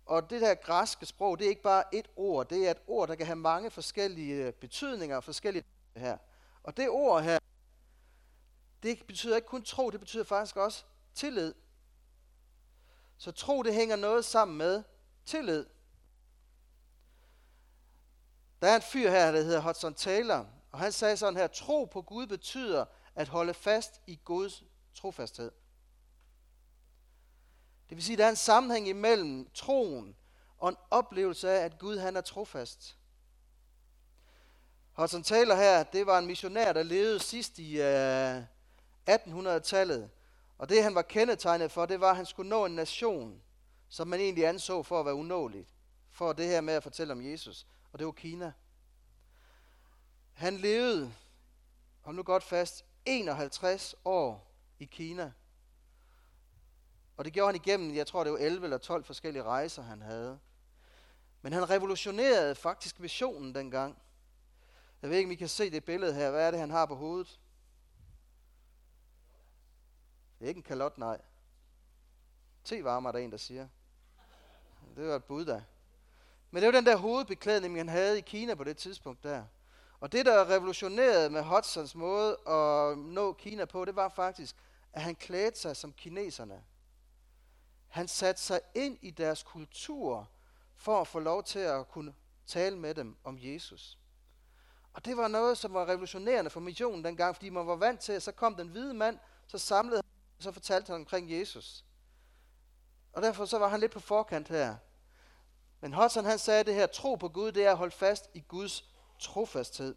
Og 0.05 0.29
det 0.29 0.41
der 0.41 0.55
græske 0.55 1.05
sprog, 1.05 1.39
det 1.39 1.45
er 1.45 1.50
ikke 1.50 1.62
bare 1.62 1.83
et 1.95 2.07
ord, 2.15 2.50
det 2.50 2.67
er 2.67 2.71
et 2.71 2.81
ord, 2.88 3.07
der 3.07 3.15
kan 3.15 3.25
have 3.25 3.36
mange 3.36 3.71
forskellige 3.71 4.45
øh, 4.45 4.53
betydninger, 4.53 5.19
forskellige 5.19 5.63
her. 5.95 6.17
Og 6.63 6.77
det 6.77 6.89
ord 6.89 7.24
her, 7.24 7.39
det 8.84 9.07
betyder 9.07 9.36
ikke 9.36 9.48
kun 9.48 9.63
tro, 9.63 9.89
det 9.89 10.00
betyder 10.00 10.24
faktisk 10.24 10.55
også 10.55 10.84
tillid. 11.13 11.53
Så 13.17 13.31
tro, 13.31 13.63
det 13.63 13.74
hænger 13.74 13.96
noget 13.96 14.25
sammen 14.25 14.57
med 14.57 14.84
tillid. 15.25 15.65
Der 18.62 18.67
er 18.67 18.75
en 18.75 18.81
fyr 18.81 19.10
her, 19.10 19.31
der 19.31 19.41
hedder 19.41 19.60
Hudson 19.60 19.93
Taylor, 19.93 20.48
og 20.72 20.79
han 20.79 20.91
sagde 20.91 21.17
sådan 21.17 21.38
her, 21.38 21.48
tro 21.48 21.86
på 21.86 22.01
Gud 22.01 22.27
betyder 22.27 22.86
at 23.15 23.27
holde 23.27 23.53
fast 23.53 24.01
i 24.07 24.19
Guds 24.25 24.63
trofasthed. 24.93 25.51
Det 27.89 27.98
vil 27.98 28.03
sige, 28.03 28.13
at 28.13 28.19
der 28.19 28.25
er 28.25 28.29
en 28.29 28.36
sammenhæng 28.36 28.88
imellem 28.88 29.50
troen 29.53 30.15
og 30.57 30.69
en 30.69 30.77
oplevelse 30.89 31.50
af, 31.50 31.65
at 31.65 31.79
Gud 31.79 31.98
han 31.98 32.17
er 32.17 32.22
trofast. 32.22 32.98
Hudson 34.93 35.24
Taylor 35.24 35.55
her, 35.55 35.84
det 35.84 36.05
var 36.05 36.19
en 36.19 36.25
missionær, 36.25 36.74
der 36.74 36.84
levede 36.84 37.19
sidst 37.19 37.60
i 37.60 37.79
uh, 37.79 37.86
øh, 37.86 38.43
1800-tallet. 39.09 40.09
Og 40.57 40.69
det 40.69 40.83
han 40.83 40.95
var 40.95 41.01
kendetegnet 41.01 41.71
for, 41.71 41.85
det 41.85 42.01
var, 42.01 42.09
at 42.09 42.15
han 42.15 42.25
skulle 42.25 42.49
nå 42.49 42.65
en 42.65 42.75
nation, 42.75 43.41
som 43.89 44.07
man 44.07 44.19
egentlig 44.19 44.47
anså 44.47 44.83
for 44.83 44.99
at 44.99 45.05
være 45.05 45.15
unåeligt. 45.15 45.69
For 46.09 46.33
det 46.33 46.45
her 46.45 46.61
med 46.61 46.73
at 46.73 46.83
fortælle 46.83 47.13
om 47.13 47.31
Jesus. 47.31 47.67
Og 47.91 47.99
det 47.99 48.05
var 48.05 48.11
Kina. 48.11 48.53
Han 50.33 50.57
levede, 50.57 51.13
hold 52.01 52.15
nu 52.15 52.23
godt 52.23 52.43
fast, 52.43 52.85
51 53.05 53.95
år 54.05 54.51
i 54.79 54.85
Kina. 54.85 55.31
Og 57.17 57.25
det 57.25 57.33
gjorde 57.33 57.47
han 57.47 57.55
igennem, 57.55 57.95
jeg 57.95 58.07
tror 58.07 58.23
det 58.23 58.33
var 58.33 58.39
11 58.39 58.63
eller 58.63 58.77
12 58.77 59.03
forskellige 59.03 59.43
rejser, 59.43 59.81
han 59.81 60.01
havde. 60.01 60.39
Men 61.41 61.53
han 61.53 61.69
revolutionerede 61.69 62.55
faktisk 62.55 63.01
visionen 63.01 63.55
dengang. 63.55 64.01
Jeg 65.01 65.09
ved 65.09 65.17
ikke, 65.17 65.27
om 65.27 65.31
I 65.31 65.35
kan 65.35 65.47
se 65.47 65.71
det 65.71 65.85
billede 65.85 66.13
her. 66.13 66.31
Hvad 66.31 66.47
er 66.47 66.51
det, 66.51 66.59
han 66.59 66.69
har 66.69 66.85
på 66.85 66.95
hovedet? 66.95 67.39
Det 70.39 70.46
er 70.46 70.50
ikke 70.50 70.58
en 70.58 70.63
kalot, 70.63 70.98
nej. 70.98 71.22
T-varmer, 72.63 73.12
der 73.12 73.20
er 73.20 73.24
en, 73.24 73.32
der 73.32 73.38
siger. 73.38 73.67
Det 74.96 75.08
var 75.08 75.15
et 75.15 75.24
bud 75.24 75.46
der. 75.46 75.62
Men 76.51 76.63
det 76.63 76.67
var 76.67 76.79
den 76.79 76.86
der 76.86 76.98
hovedbeklædning, 76.98 77.77
han 77.77 77.89
havde 77.89 78.17
i 78.17 78.22
Kina 78.22 78.56
på 78.56 78.63
det 78.63 78.77
tidspunkt 78.77 79.24
der. 79.24 79.44
Og 80.00 80.12
det, 80.12 80.25
der 80.25 80.50
revolutionerede 80.50 81.29
med 81.29 81.44
Hudsons 81.44 81.96
måde 81.96 82.32
at 82.48 82.98
nå 82.98 83.34
Kina 83.34 83.65
på, 83.65 83.86
det 83.86 83.96
var 83.96 84.10
faktisk, 84.10 84.56
at 84.94 85.01
han 85.01 85.15
klædte 85.15 85.60
sig 85.60 85.75
som 85.75 85.94
kineserne. 85.94 86.63
Han 87.88 88.08
satte 88.08 88.41
sig 88.41 88.60
ind 88.75 88.98
i 89.01 89.12
deres 89.12 89.44
kultur 89.44 90.29
for 90.75 91.01
at 91.01 91.08
få 91.08 91.20
lov 91.20 91.44
til 91.44 91.60
at 91.60 91.89
kunne 91.89 92.13
tale 92.46 92.77
med 92.77 92.96
dem 92.96 93.15
om 93.24 93.38
Jesus. 93.39 93.98
Og 94.94 95.06
det 95.06 95.17
var 95.17 95.27
noget, 95.27 95.58
som 95.58 95.74
var 95.74 95.89
revolutionerende 95.89 96.50
for 96.50 96.60
missionen 96.60 97.03
dengang, 97.03 97.36
fordi 97.36 97.50
man 97.50 97.67
var 97.67 97.75
vant 97.75 98.00
til, 98.00 98.13
at 98.13 98.24
så 98.24 98.32
kom 98.32 98.56
den 98.56 98.67
hvide 98.67 98.94
mand, 98.94 99.20
så 99.48 99.58
samlede 99.58 100.01
og 100.38 100.44
så 100.44 100.51
fortalte 100.51 100.88
han 100.88 100.96
omkring 100.96 101.32
Jesus. 101.32 101.86
Og 103.13 103.22
derfor 103.22 103.46
så 103.46 103.60
var 103.60 103.67
han 103.67 103.79
lidt 103.79 103.91
på 103.91 104.00
forkant 104.00 104.48
her. 104.48 104.75
Men 105.82 105.94
Hudson 105.94 106.25
han 106.25 106.39
sagde 106.39 106.63
det 106.63 106.75
her, 106.75 106.88
tro 106.88 107.15
på 107.15 107.29
Gud, 107.29 107.51
det 107.51 107.65
er 107.65 107.72
at 107.72 107.77
holde 107.77 107.96
fast 107.96 108.29
i 108.34 108.44
Guds 108.48 108.89
trofasthed. 109.20 109.96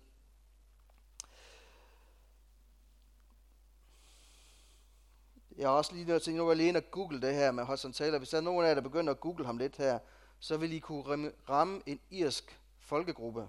Jeg 5.57 5.69
har 5.69 5.77
også 5.77 5.95
lige 5.95 6.05
nødt 6.05 6.23
til, 6.23 6.35
nu 6.35 6.51
alene 6.51 6.79
at 6.79 6.91
google 6.91 7.23
det 7.23 7.35
her 7.35 7.51
med 7.51 7.65
Hudson 7.65 7.93
Taylor. 7.93 8.19
Hvis 8.19 8.29
der 8.29 8.37
er 8.37 8.43
nogen 8.43 8.65
af 8.65 8.69
jer, 8.69 8.75
der 8.75 8.81
begynder 8.81 9.13
at 9.13 9.21
google 9.21 9.47
ham 9.47 9.59
lidt 9.59 9.77
her, 9.77 9.99
så 10.39 10.57
vil 10.57 10.73
I 10.73 10.79
kunne 10.79 11.33
ramme 11.49 11.83
en 11.87 12.01
irsk 12.11 12.61
folkegruppe 12.79 13.49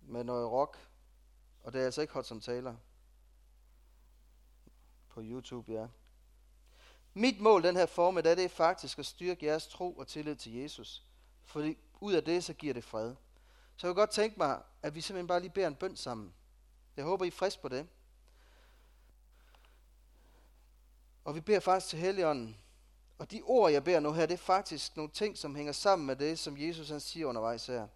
med 0.00 0.24
noget 0.24 0.50
rock. 0.50 0.78
Og 1.62 1.72
det 1.72 1.80
er 1.80 1.84
altså 1.84 2.00
ikke 2.00 2.14
Hudson 2.14 2.40
Taylor. 2.40 2.76
På 5.18 5.22
YouTube, 5.24 5.72
ja. 5.72 5.86
Mit 7.14 7.40
mål 7.40 7.62
den 7.62 7.76
her 7.76 7.86
formiddag, 7.86 8.36
det 8.36 8.44
er 8.44 8.48
faktisk 8.48 8.98
at 8.98 9.06
styrke 9.06 9.46
jeres 9.46 9.66
tro 9.66 9.92
og 9.92 10.06
tillid 10.06 10.36
til 10.36 10.54
Jesus. 10.54 11.02
Fordi 11.44 11.78
ud 12.00 12.12
af 12.12 12.24
det, 12.24 12.44
så 12.44 12.52
giver 12.52 12.74
det 12.74 12.84
fred. 12.84 13.14
Så 13.76 13.86
jeg 13.86 13.94
kunne 13.94 14.00
godt 14.00 14.10
tænke 14.10 14.38
mig, 14.38 14.62
at 14.82 14.94
vi 14.94 15.00
simpelthen 15.00 15.26
bare 15.26 15.40
lige 15.40 15.50
beder 15.50 15.66
en 15.66 15.74
bøn 15.74 15.96
sammen. 15.96 16.34
Jeg 16.96 17.04
håber, 17.04 17.24
I 17.24 17.28
er 17.28 17.32
frisk 17.32 17.60
på 17.60 17.68
det. 17.68 17.86
Og 21.24 21.34
vi 21.34 21.40
beder 21.40 21.60
faktisk 21.60 21.90
til 21.90 21.98
Helligånden. 21.98 22.56
Og 23.18 23.30
de 23.30 23.42
ord, 23.42 23.72
jeg 23.72 23.84
beder 23.84 24.00
nu 24.00 24.12
her, 24.12 24.26
det 24.26 24.34
er 24.34 24.38
faktisk 24.38 24.96
nogle 24.96 25.10
ting, 25.10 25.38
som 25.38 25.54
hænger 25.54 25.72
sammen 25.72 26.06
med 26.06 26.16
det, 26.16 26.38
som 26.38 26.58
Jesus 26.58 26.88
han 26.88 27.00
siger 27.00 27.26
undervejs 27.26 27.66
her. 27.66 27.88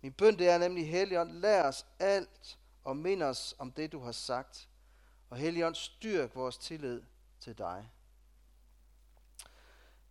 Min 0.00 0.12
bøn 0.12 0.38
det 0.38 0.48
er 0.48 0.58
nemlig, 0.58 0.88
Helligånd, 0.88 1.32
lær 1.32 1.62
os 1.68 1.86
alt 1.98 2.58
og 2.84 2.96
mind 2.96 3.22
os 3.22 3.54
om 3.58 3.72
det, 3.72 3.92
du 3.92 4.00
har 4.00 4.12
sagt. 4.12 4.68
Og 5.32 5.38
Helligånd, 5.38 5.74
styrk 5.74 6.34
vores 6.34 6.58
tillid 6.58 7.02
til 7.40 7.58
dig. 7.58 7.90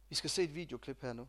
Vi 0.09 0.15
skal 0.15 0.29
se 0.29 0.43
et 0.43 0.55
videoklip 0.55 1.01
her 1.01 1.13
nu. 1.13 1.27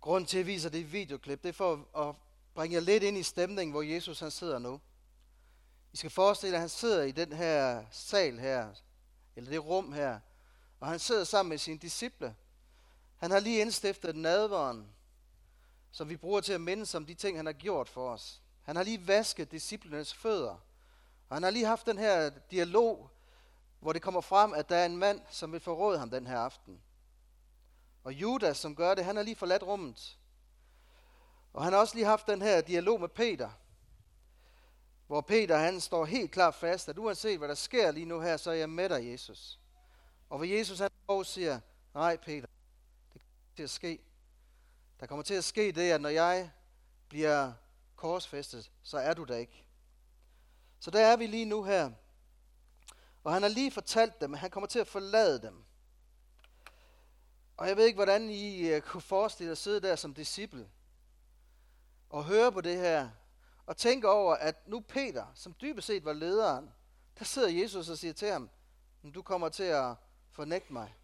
Grunden 0.00 0.28
til, 0.28 0.36
at 0.36 0.38
jeg 0.38 0.46
viser 0.46 0.70
det 0.70 0.92
videoklip, 0.92 1.42
det 1.42 1.48
er 1.48 1.52
for 1.52 1.98
at 2.08 2.16
bringe 2.54 2.74
jer 2.74 2.80
lidt 2.80 3.02
ind 3.02 3.18
i 3.18 3.22
stemningen, 3.22 3.72
hvor 3.72 3.82
Jesus 3.82 4.20
han 4.20 4.30
sidder 4.30 4.58
nu. 4.58 4.80
I 5.92 5.96
skal 5.96 6.10
forestille 6.10 6.52
jer, 6.52 6.58
at 6.58 6.62
han 6.62 6.68
sidder 6.68 7.02
i 7.02 7.12
den 7.12 7.32
her 7.32 7.84
sal 7.90 8.38
her, 8.38 8.74
eller 9.36 9.50
det 9.50 9.64
rum 9.64 9.92
her, 9.92 10.20
og 10.80 10.88
han 10.88 10.98
sidder 10.98 11.24
sammen 11.24 11.48
med 11.48 11.58
sine 11.58 11.78
disciple. 11.78 12.36
Han 13.16 13.30
har 13.30 13.40
lige 13.40 13.60
indstiftet 13.60 14.16
nadveren, 14.16 14.93
som 15.94 16.08
vi 16.08 16.16
bruger 16.16 16.40
til 16.40 16.52
at 16.52 16.60
minde 16.60 16.96
om 16.96 17.06
de 17.06 17.14
ting, 17.14 17.38
han 17.38 17.46
har 17.46 17.52
gjort 17.52 17.88
for 17.88 18.10
os. 18.10 18.42
Han 18.62 18.76
har 18.76 18.82
lige 18.82 19.06
vasket 19.06 19.50
disciplernes 19.50 20.14
fødder. 20.14 20.56
Og 21.28 21.36
han 21.36 21.42
har 21.42 21.50
lige 21.50 21.66
haft 21.66 21.86
den 21.86 21.98
her 21.98 22.30
dialog, 22.50 23.10
hvor 23.80 23.92
det 23.92 24.02
kommer 24.02 24.20
frem, 24.20 24.52
at 24.52 24.68
der 24.68 24.76
er 24.76 24.86
en 24.86 24.96
mand, 24.96 25.20
som 25.30 25.52
vil 25.52 25.60
forråde 25.60 25.98
ham 25.98 26.10
den 26.10 26.26
her 26.26 26.38
aften. 26.38 26.80
Og 28.04 28.12
Judas, 28.12 28.56
som 28.56 28.76
gør 28.76 28.94
det, 28.94 29.04
han 29.04 29.16
har 29.16 29.22
lige 29.22 29.36
forladt 29.36 29.62
rummet. 29.62 30.18
Og 31.52 31.64
han 31.64 31.72
har 31.72 31.80
også 31.80 31.94
lige 31.94 32.06
haft 32.06 32.26
den 32.26 32.42
her 32.42 32.60
dialog 32.60 33.00
med 33.00 33.08
Peter, 33.08 33.50
hvor 35.06 35.20
Peter 35.20 35.56
han 35.56 35.80
står 35.80 36.04
helt 36.04 36.30
klart 36.30 36.54
fast, 36.54 36.88
at 36.88 36.98
uanset 36.98 37.38
hvad 37.38 37.48
der 37.48 37.54
sker 37.54 37.90
lige 37.90 38.06
nu 38.06 38.20
her, 38.20 38.36
så 38.36 38.50
er 38.50 38.54
jeg 38.54 38.70
med 38.70 38.88
dig, 38.88 39.12
Jesus. 39.12 39.60
Og 40.30 40.38
hvor 40.38 40.46
Jesus 40.46 40.78
han 40.78 40.90
også 41.06 41.32
siger, 41.32 41.60
nej 41.94 42.16
Peter, 42.16 42.46
det 43.12 43.20
kommer 43.22 43.56
til 43.56 43.62
at 43.62 43.70
ske. 43.70 44.13
Der 45.00 45.06
kommer 45.06 45.22
til 45.22 45.34
at 45.34 45.44
ske 45.44 45.72
det, 45.72 45.90
at 45.90 46.00
når 46.00 46.08
jeg 46.08 46.50
bliver 47.08 47.52
korsfæstet, 47.96 48.70
så 48.82 48.98
er 48.98 49.14
du 49.14 49.24
der 49.24 49.36
ikke. 49.36 49.64
Så 50.80 50.90
der 50.90 51.06
er 51.06 51.16
vi 51.16 51.26
lige 51.26 51.44
nu 51.44 51.62
her. 51.62 51.90
Og 53.24 53.32
han 53.32 53.42
har 53.42 53.48
lige 53.48 53.70
fortalt 53.70 54.20
dem, 54.20 54.34
at 54.34 54.40
han 54.40 54.50
kommer 54.50 54.66
til 54.66 54.78
at 54.78 54.86
forlade 54.86 55.42
dem. 55.42 55.64
Og 57.56 57.68
jeg 57.68 57.76
ved 57.76 57.86
ikke, 57.86 57.96
hvordan 57.96 58.30
I 58.30 58.76
uh, 58.76 58.80
kunne 58.80 59.00
forestille 59.00 59.48
jer 59.48 59.52
at 59.52 59.58
sidde 59.58 59.80
der 59.80 59.96
som 59.96 60.14
disciple 60.14 60.70
og 62.10 62.24
høre 62.24 62.52
på 62.52 62.60
det 62.60 62.76
her, 62.76 63.10
og 63.66 63.76
tænke 63.76 64.10
over, 64.10 64.34
at 64.34 64.68
nu 64.68 64.80
Peter, 64.80 65.26
som 65.34 65.54
dybest 65.60 65.86
set 65.86 66.04
var 66.04 66.12
lederen, 66.12 66.70
der 67.18 67.24
sidder 67.24 67.48
Jesus 67.48 67.88
og 67.88 67.98
siger 67.98 68.14
til 68.14 68.28
ham, 68.28 68.50
du 69.14 69.22
kommer 69.22 69.48
til 69.48 69.62
at 69.62 69.94
fornægte 70.30 70.72
mig. 70.72 70.94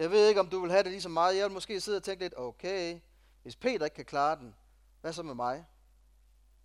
Jeg 0.00 0.10
ved 0.10 0.28
ikke, 0.28 0.40
om 0.40 0.48
du 0.48 0.60
vil 0.60 0.70
have 0.70 0.82
det 0.82 0.92
lige 0.92 1.02
så 1.02 1.08
meget. 1.08 1.36
Jeg 1.36 1.44
vil 1.44 1.52
måske 1.52 1.80
sidde 1.80 1.96
og 1.96 2.02
tænke 2.02 2.24
lidt, 2.24 2.34
okay, 2.36 3.00
hvis 3.42 3.56
Peter 3.56 3.84
ikke 3.84 3.94
kan 3.94 4.04
klare 4.04 4.36
den, 4.36 4.54
hvad 5.00 5.12
så 5.12 5.22
med 5.22 5.34
mig? 5.34 5.66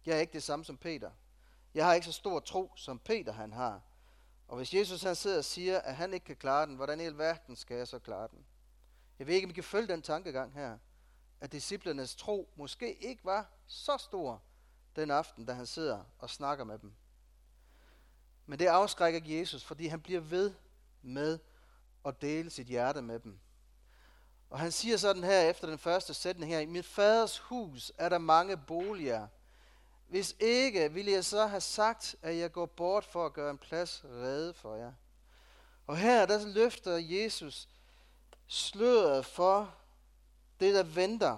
Jeg 0.06 0.16
er 0.16 0.20
ikke 0.20 0.34
det 0.34 0.44
samme 0.44 0.66
som 0.66 0.78
Peter. 0.78 1.12
Jeg 1.74 1.86
har 1.86 1.94
ikke 1.94 2.06
så 2.06 2.12
stor 2.12 2.40
tro, 2.40 2.72
som 2.76 3.00
Peter 3.00 3.34
han 3.34 3.54
har. 3.54 3.82
Og 4.48 4.58
hvis 4.58 4.74
Jesus 4.74 5.04
han 5.04 5.16
sidder 5.16 5.38
og 5.38 5.46
siger, 5.46 5.80
at 5.80 5.96
han 5.96 6.14
ikke 6.14 6.26
kan 6.26 6.36
klare 6.36 6.66
den, 6.66 6.76
hvordan 6.76 7.00
i 7.00 7.04
alverden 7.04 7.56
skal 7.56 7.78
jeg 7.78 7.88
så 7.88 8.00
klare 8.00 8.28
den? 8.32 8.46
Jeg 9.20 9.28
ved 9.28 9.36
ikke, 9.36 9.46
om 9.46 9.52
I 9.52 9.54
kan 9.54 9.64
følge 9.64 9.88
den 9.88 10.02
tankegang 10.02 10.54
her, 10.54 10.78
at 11.42 11.52
disciplernes 11.52 12.16
tro 12.16 12.50
måske 12.56 12.94
ikke 12.94 13.26
var 13.26 13.52
så 13.68 13.98
stor 13.98 14.42
den 14.96 15.12
aften, 15.12 15.46
da 15.46 15.54
han 15.54 15.66
sidder 15.66 16.04
og 16.20 16.30
snakker 16.30 16.64
med 16.64 16.80
dem. 16.80 16.94
Men 18.46 18.60
det 18.60 18.66
afskrækker 18.66 19.20
Jesus, 19.38 19.64
fordi 19.64 19.88
han 19.88 20.02
bliver 20.02 20.22
ved 20.22 20.54
med 21.02 21.40
og 22.06 22.22
dele 22.22 22.50
sit 22.50 22.68
hjerte 22.68 23.02
med 23.02 23.20
dem. 23.20 23.40
Og 24.50 24.60
han 24.60 24.72
siger 24.72 24.98
sådan 24.98 25.24
her 25.24 25.42
efter 25.42 25.68
den 25.68 25.78
første 25.78 26.14
sætning 26.14 26.52
her, 26.52 26.60
i 26.60 26.66
mit 26.66 26.86
faders 26.86 27.38
hus 27.38 27.92
er 27.98 28.10
der 28.10 28.18
mange 28.18 28.58
boliger. 28.58 29.28
Hvis 30.08 30.36
ikke, 30.40 30.94
ville 30.94 31.12
jeg 31.12 31.26
så 31.26 31.46
have 31.46 31.62
sagt, 31.62 32.16
at 32.22 32.38
jeg 32.38 32.52
går 32.52 32.66
bort 32.66 33.06
for 33.06 33.26
at 33.26 33.34
gøre 33.34 33.52
en 33.52 33.58
plads 33.58 34.02
redde 34.06 34.54
for 34.54 34.76
jer. 34.76 34.92
Og 35.88 35.98
her, 35.98 36.26
der 36.26 36.46
løfter 36.46 36.92
Jesus 36.92 37.70
sløret 38.48 39.26
for 39.26 39.76
det, 40.60 40.76
der 40.76 40.84
venter. 40.84 41.38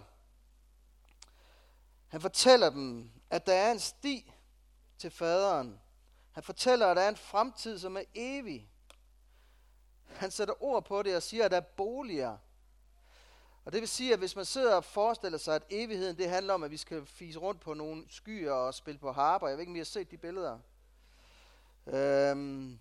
Han 2.07 2.21
fortæller 2.21 2.69
dem, 2.69 3.11
at 3.29 3.45
der 3.47 3.53
er 3.53 3.71
en 3.71 3.79
sti 3.79 4.33
til 4.97 5.11
faderen. 5.11 5.79
Han 6.31 6.43
fortæller, 6.43 6.87
at 6.87 6.97
der 6.97 7.03
er 7.03 7.09
en 7.09 7.17
fremtid, 7.17 7.79
som 7.79 7.97
er 7.97 8.03
evig. 8.15 8.69
Han 10.07 10.31
sætter 10.31 10.63
ord 10.63 10.85
på 10.85 11.03
det 11.03 11.15
og 11.15 11.23
siger, 11.23 11.45
at 11.45 11.51
der 11.51 11.57
er 11.57 11.61
boliger. 11.61 12.37
Og 13.65 13.73
det 13.73 13.81
vil 13.81 13.87
sige, 13.87 14.13
at 14.13 14.19
hvis 14.19 14.35
man 14.35 14.45
sidder 14.45 14.75
og 14.75 14.83
forestiller 14.83 15.37
sig, 15.37 15.55
at 15.55 15.63
evigheden 15.69 16.17
det 16.17 16.29
handler 16.29 16.53
om, 16.53 16.63
at 16.63 16.71
vi 16.71 16.77
skal 16.77 17.05
fise 17.05 17.39
rundt 17.39 17.61
på 17.61 17.73
nogle 17.73 18.05
skyer 18.09 18.51
og 18.51 18.73
spille 18.73 18.99
på 18.99 19.11
harper. 19.11 19.47
Jeg 19.47 19.57
ved 19.57 19.61
ikke, 19.61 19.71
om 19.71 19.75
I 19.75 19.79
har 19.79 19.85
set 19.85 20.11
de 20.11 20.17
billeder. 20.17 20.59
Øhm, 21.87 22.79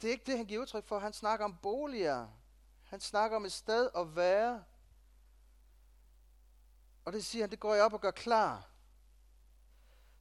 det 0.00 0.08
er 0.08 0.12
ikke 0.12 0.26
det, 0.26 0.36
han 0.36 0.46
giver 0.46 0.60
udtryk 0.60 0.84
for. 0.84 0.98
Han 0.98 1.12
snakker 1.12 1.44
om 1.44 1.56
boliger. 1.62 2.28
Han 2.84 3.00
snakker 3.00 3.36
om 3.36 3.44
et 3.44 3.52
sted 3.52 3.90
at 3.96 4.16
være. 4.16 4.64
Og 7.04 7.12
det 7.12 7.24
siger 7.24 7.42
han, 7.42 7.50
det 7.50 7.60
går 7.60 7.74
jeg 7.74 7.84
op 7.84 7.92
og 7.92 8.00
gør 8.00 8.10
klar. 8.10 8.68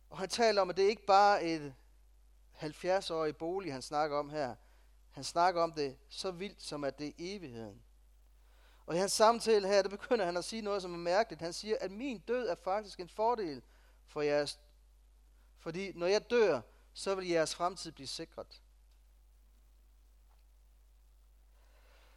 Og 0.09 0.17
han 0.17 0.29
taler 0.29 0.61
om, 0.61 0.69
at 0.69 0.77
det 0.77 0.83
ikke 0.83 1.05
bare 1.05 1.43
er 1.43 1.55
et 1.55 1.73
70-årig 2.55 3.37
bolig, 3.37 3.73
han 3.73 3.81
snakker 3.81 4.17
om 4.17 4.29
her. 4.29 4.55
Han 5.13 5.23
snakker 5.23 5.61
om 5.61 5.71
det 5.71 5.97
så 6.09 6.31
vildt, 6.31 6.61
som 6.61 6.83
at 6.83 6.99
det 6.99 7.07
er 7.07 7.13
evigheden. 7.17 7.81
Og 8.85 8.95
i 8.95 8.97
hans 8.97 9.11
samtale 9.11 9.67
her, 9.67 9.81
der 9.81 9.89
begynder 9.89 10.25
han 10.25 10.37
at 10.37 10.45
sige 10.45 10.61
noget, 10.61 10.81
som 10.81 10.93
er 10.93 10.97
mærkeligt. 10.97 11.41
Han 11.41 11.53
siger, 11.53 11.77
at 11.81 11.91
min 11.91 12.19
død 12.19 12.47
er 12.47 12.55
faktisk 12.55 12.99
en 12.99 13.09
fordel 13.09 13.61
for 14.05 14.21
jeres... 14.21 14.59
Fordi 15.59 15.91
når 15.91 16.07
jeg 16.07 16.29
dør, 16.29 16.61
så 16.93 17.15
vil 17.15 17.27
jeres 17.27 17.55
fremtid 17.55 17.91
blive 17.91 18.07
sikret. 18.07 18.61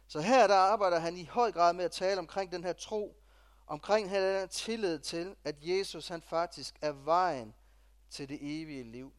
Så 0.07 0.19
her 0.19 0.47
der 0.47 0.55
arbejder 0.55 0.99
han 0.99 1.17
i 1.17 1.25
høj 1.25 1.51
grad 1.51 1.73
med 1.73 1.85
at 1.85 1.91
tale 1.91 2.19
omkring 2.19 2.51
den 2.51 2.63
her 2.63 2.73
tro, 2.73 3.23
omkring 3.67 4.05
den 4.05 4.13
her 4.13 4.45
tillid 4.45 4.99
til, 4.99 5.35
at 5.43 5.55
Jesus 5.61 6.07
han 6.07 6.21
faktisk 6.21 6.75
er 6.81 6.91
vejen 6.91 7.53
til 8.09 8.29
det 8.29 8.37
evige 8.41 8.83
liv. 8.83 9.13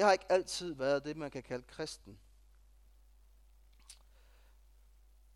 Jeg 0.00 0.06
har 0.08 0.12
ikke 0.12 0.32
altid 0.32 0.74
været 0.74 1.04
det, 1.04 1.16
man 1.16 1.30
kan 1.30 1.42
kalde 1.42 1.64
kristen. 1.64 2.18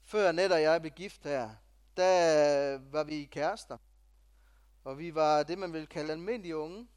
Før 0.02 0.33
Net 0.33 0.52
og 0.52 0.62
jeg 0.62 0.80
blev 0.80 0.92
gift 0.92 1.25
her, 1.25 1.50
der 1.97 2.78
var 2.78 3.04
vi 3.04 3.25
kærester. 3.25 3.78
Og 4.85 4.99
vi 4.99 5.14
var 5.14 5.42
det, 5.42 5.59
man 5.59 5.73
ville 5.73 5.87
kalde 5.87 6.12
almindelige 6.12 6.56
unge. 6.56 6.88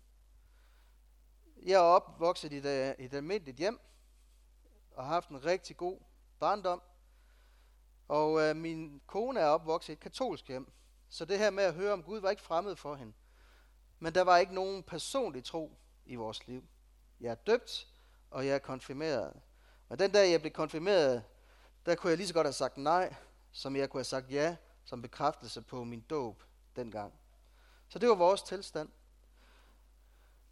Jeg 1.64 1.74
er 1.74 1.80
opvokset 1.80 2.54
i 2.54 2.58
et, 2.58 2.66
øh, 2.66 3.06
et 3.06 3.14
almindeligt 3.14 3.58
hjem, 3.58 3.80
og 4.92 5.04
har 5.04 5.14
haft 5.14 5.30
en 5.30 5.46
rigtig 5.46 5.78
god 5.78 6.00
barndom. 6.40 6.82
Og 8.08 8.42
øh, 8.42 8.56
min 8.56 9.02
kone 9.08 9.40
er 9.40 9.48
opvokset 9.48 9.90
i 9.90 9.94
et 9.94 10.00
katolsk 10.00 10.48
hjem. 10.48 10.72
Så 11.10 11.26
det 11.26 11.40
her 11.40 11.50
med 11.50 11.64
at 11.64 11.74
høre 11.74 11.94
om 11.94 12.04
Gud 12.04 12.20
var 12.20 12.30
ikke 12.30 12.44
fremmed 12.44 12.76
for 12.76 12.96
hende. 12.96 13.14
Men 14.00 14.16
der 14.16 14.22
var 14.22 14.38
ikke 14.38 14.54
nogen 14.54 14.84
personlig 14.84 15.44
tro 15.44 15.78
i 16.06 16.16
vores 16.16 16.48
liv. 16.48 16.68
Jeg 17.20 17.32
er 17.32 17.36
døbt, 17.36 17.88
og 18.32 18.48
jeg 18.48 18.56
er 18.56 18.60
konfirmeret. 18.60 19.34
Og 19.90 20.00
den 20.00 20.12
dag, 20.12 20.32
jeg 20.32 20.42
blev 20.42 20.52
konfirmeret, 20.52 21.24
der 21.86 21.96
kunne 21.96 22.10
jeg 22.10 22.18
lige 22.18 22.28
så 22.28 22.34
godt 22.34 22.48
have 22.48 22.54
sagt 22.54 22.78
nej, 22.78 23.16
som 23.52 23.76
jeg 23.76 23.90
kunne 23.90 24.00
have 24.00 24.06
sagt 24.06 24.32
ja, 24.32 24.56
som 24.86 25.02
bekræftelse 25.02 25.62
på 25.62 25.84
min 25.84 26.02
dåb 26.02 26.44
dengang. 26.76 27.14
Så 27.90 28.00
det 28.00 28.10
var 28.10 28.16
vores 28.16 28.42
tilstand. 28.42 28.90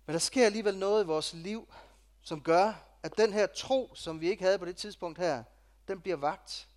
Men 0.06 0.14
der 0.14 0.20
sker 0.20 0.46
alligevel 0.46 0.78
noget 0.78 1.04
i 1.04 1.08
vores 1.08 1.34
liv, 1.34 1.74
som 2.22 2.42
gør, 2.42 2.74
at 3.04 3.18
den 3.18 3.34
her 3.34 3.48
tro, 3.48 3.96
som 3.96 4.22
vi 4.22 4.30
ikke 4.30 4.44
havde 4.44 4.60
på 4.60 4.66
det 4.66 4.78
tidspunkt 4.78 5.20
her, 5.20 5.44
den 5.88 6.02
bliver 6.02 6.18
vagt. 6.18 6.68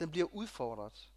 Den 0.00 0.10
bliver 0.10 0.26
udfordret. 0.34 1.10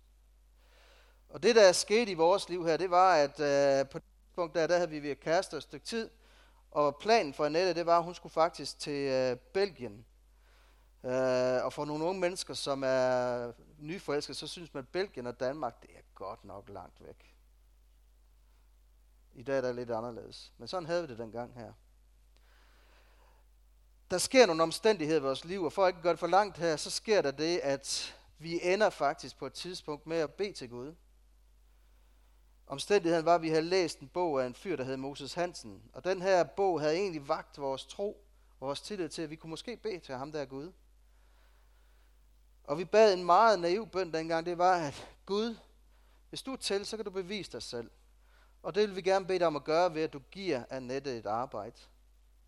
Og 1.30 1.44
det, 1.44 1.56
der 1.56 1.62
er 1.62 1.72
sket 1.72 2.10
i 2.10 2.14
vores 2.14 2.50
liv 2.50 2.66
her, 2.66 2.78
det 2.78 2.90
var, 2.90 3.16
at 3.16 3.40
øh, 3.40 3.90
på 3.90 4.00
det 4.00 4.06
tidspunkt 4.26 4.56
der, 4.56 4.68
der 4.68 4.76
havde 4.76 4.90
vi 4.90 5.04
været 5.04 5.20
kærester 5.20 5.58
et 5.58 5.64
stykke 5.64 5.86
tid, 5.86 6.10
og 6.74 6.96
planen 6.96 7.34
for 7.34 7.46
Annette, 7.46 7.74
det 7.74 7.86
var, 7.86 7.98
at 7.98 8.04
hun 8.04 8.16
skulle 8.16 8.34
faktisk 8.34 8.80
til 8.80 9.10
øh, 9.12 9.38
Belgien. 9.38 10.06
Øh, 11.04 11.66
og 11.66 11.74
for 11.74 11.86
nogle 11.86 12.06
unge 12.06 12.22
mennesker, 12.22 12.54
som 12.54 12.84
er 12.86 13.52
nyforelskede, 13.80 14.38
så 14.38 14.48
synes 14.48 14.74
man, 14.74 14.84
at 14.84 14.88
Belgien 14.88 15.28
og 15.28 15.40
Danmark, 15.40 15.82
det 15.82 15.90
er 15.96 16.02
godt 16.16 16.46
nok 16.46 16.70
langt 16.70 17.06
væk. 17.06 17.36
I 19.36 19.44
dag 19.44 19.58
er 19.58 19.62
det 19.62 19.76
lidt 19.76 19.92
anderledes. 19.92 20.54
Men 20.58 20.68
sådan 20.68 20.86
havde 20.86 21.02
vi 21.02 21.08
det 21.08 21.18
dengang 21.18 21.54
her. 21.54 21.74
Der 24.12 24.18
sker 24.18 24.46
nogle 24.46 24.64
omstændigheder 24.64 25.20
i 25.20 25.24
vores 25.24 25.46
liv, 25.46 25.64
og 25.64 25.74
for 25.74 25.86
at 25.86 25.90
ikke 25.90 26.02
gøre 26.02 26.12
det 26.12 26.20
for 26.20 26.28
langt 26.28 26.58
her, 26.58 26.76
så 26.76 26.90
sker 26.90 27.22
der 27.22 27.32
det, 27.32 27.60
at 27.60 28.16
vi 28.38 28.60
ender 28.64 28.90
faktisk 28.90 29.38
på 29.38 29.46
et 29.46 29.54
tidspunkt 29.54 30.08
med 30.08 30.18
at 30.18 30.34
bede 30.34 30.54
til 30.54 30.70
Gud. 30.70 30.96
Omstændigheden 32.68 33.26
var, 33.26 33.36
at 33.36 33.42
vi 33.42 33.50
havde 33.50 33.62
læst 33.62 34.00
en 34.00 34.08
bog 34.08 34.42
af 34.44 34.48
en 34.48 34.54
fyr, 34.54 34.76
der 34.76 34.84
hed 34.84 34.98
Moses 34.98 35.34
Hansen. 35.34 35.84
Og 35.94 36.04
den 36.04 36.22
her 36.22 36.44
bog 36.44 36.82
havde 36.82 36.96
egentlig 36.96 37.28
vagt 37.28 37.58
vores 37.58 37.86
tro, 37.86 38.26
vores 38.60 38.82
tillid 38.82 39.10
til, 39.10 39.22
at 39.22 39.30
vi 39.30 39.36
kunne 39.36 39.50
måske 39.50 39.78
bede 39.78 40.00
til 40.00 40.16
ham 40.16 40.32
der 40.32 40.46
Gud. 40.46 40.72
Og 42.64 42.78
vi 42.78 42.86
bad 42.86 43.14
en 43.14 43.24
meget 43.24 43.60
naiv 43.60 43.88
bøn 43.88 44.14
dengang, 44.14 44.46
det 44.46 44.58
var, 44.58 44.76
at 44.76 45.10
Gud, 45.26 45.58
hvis 46.30 46.42
du 46.42 46.52
er 46.52 46.58
til, 46.58 46.86
så 46.86 46.96
kan 46.96 47.06
du 47.06 47.12
bevise 47.12 47.52
dig 47.52 47.64
selv. 47.64 47.92
Og 48.64 48.76
det 48.76 48.88
vil 48.88 48.96
vi 48.96 49.02
gerne 49.02 49.26
bede 49.26 49.40
dig 49.40 49.48
om 49.48 49.56
at 49.56 49.64
gøre 49.64 49.94
ved, 49.94 50.02
at 50.02 50.14
du 50.14 50.20
giver 50.20 50.64
Annette 50.70 51.18
et 51.18 51.26
arbejde, 51.26 51.76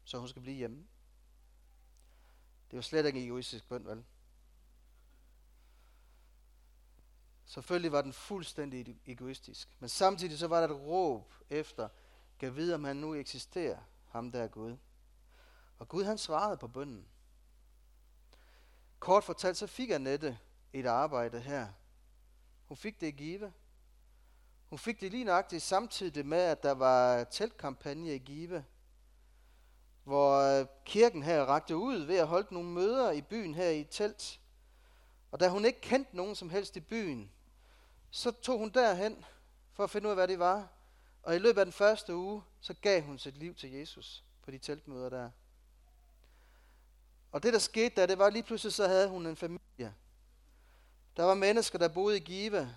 så 0.03 0.17
hun 0.17 0.27
skal 0.27 0.41
blive 0.41 0.55
hjemme. 0.55 0.85
Det 2.71 2.77
var 2.77 2.81
slet 2.81 3.05
ikke 3.05 3.19
en 3.19 3.25
egoistisk 3.25 3.69
bøn, 3.69 3.85
vel? 3.85 4.03
Selvfølgelig 7.45 7.91
var 7.91 8.01
den 8.01 8.13
fuldstændig 8.13 8.97
egoistisk. 9.05 9.69
Men 9.79 9.89
samtidig 9.89 10.39
så 10.39 10.47
var 10.47 10.59
der 10.59 10.67
et 10.67 10.81
råb 10.81 11.33
efter, 11.49 11.89
kan 12.39 12.55
vide, 12.55 12.75
om 12.75 12.83
han 12.83 12.97
nu 12.97 13.13
eksisterer, 13.13 13.79
ham 14.07 14.31
der 14.31 14.43
er 14.43 14.47
Gud. 14.47 14.77
Og 15.77 15.87
Gud 15.87 16.03
han 16.03 16.17
svarede 16.17 16.57
på 16.57 16.67
bønnen. 16.67 17.05
Kort 18.99 19.23
fortalt, 19.23 19.57
så 19.57 19.67
fik 19.67 19.89
Annette 19.89 20.39
et 20.73 20.85
arbejde 20.85 21.39
her. 21.39 21.67
Hun 22.67 22.77
fik 22.77 23.01
det 23.01 23.07
i 23.07 23.11
Give. 23.11 23.53
Hun 24.69 24.79
fik 24.79 25.01
det 25.01 25.11
lige 25.11 25.23
nøjagtigt 25.23 25.63
samtidig 25.63 26.25
med, 26.25 26.37
at 26.41 26.63
der 26.63 26.71
var 26.71 27.23
teltkampagne 27.23 28.15
i 28.15 28.17
Give, 28.17 28.65
hvor 30.03 30.59
øh, 30.59 30.67
kirken 30.85 31.23
her 31.23 31.45
rakte 31.45 31.75
ud 31.75 31.97
ved 31.97 32.15
at 32.15 32.27
holde 32.27 32.53
nogle 32.53 32.69
møder 32.69 33.11
i 33.11 33.21
byen 33.21 33.53
her 33.53 33.69
i 33.69 33.83
telt. 33.83 34.39
Og 35.31 35.39
da 35.39 35.49
hun 35.49 35.65
ikke 35.65 35.81
kendte 35.81 36.15
nogen 36.17 36.35
som 36.35 36.49
helst 36.49 36.75
i 36.75 36.79
byen, 36.79 37.31
så 38.15 38.31
tog 38.31 38.59
hun 38.59 38.69
derhen 38.69 39.25
for 39.73 39.83
at 39.83 39.89
finde 39.89 40.07
ud 40.07 40.11
af, 40.11 40.15
hvad 40.15 40.27
det 40.27 40.39
var. 40.39 40.67
Og 41.23 41.35
i 41.35 41.39
løbet 41.39 41.59
af 41.59 41.65
den 41.65 41.73
første 41.73 42.15
uge, 42.15 42.43
så 42.61 42.73
gav 42.73 43.01
hun 43.01 43.19
sit 43.19 43.37
liv 43.37 43.55
til 43.55 43.71
Jesus 43.71 44.23
på 44.41 44.51
de 44.51 44.57
teltmøder 44.57 45.09
der. 45.09 45.29
Og 47.31 47.43
det, 47.43 47.53
der 47.53 47.59
skete 47.59 47.95
der, 47.95 48.05
det 48.05 48.17
var 48.17 48.29
lige 48.29 48.43
pludselig, 48.43 48.73
så 48.73 48.87
havde 48.87 49.07
hun 49.07 49.25
en 49.25 49.35
familie. 49.35 49.93
Der 51.17 51.23
var 51.23 51.33
mennesker, 51.33 51.79
der 51.79 51.87
boede 51.87 52.17
i 52.17 52.19
Give. 52.19 52.75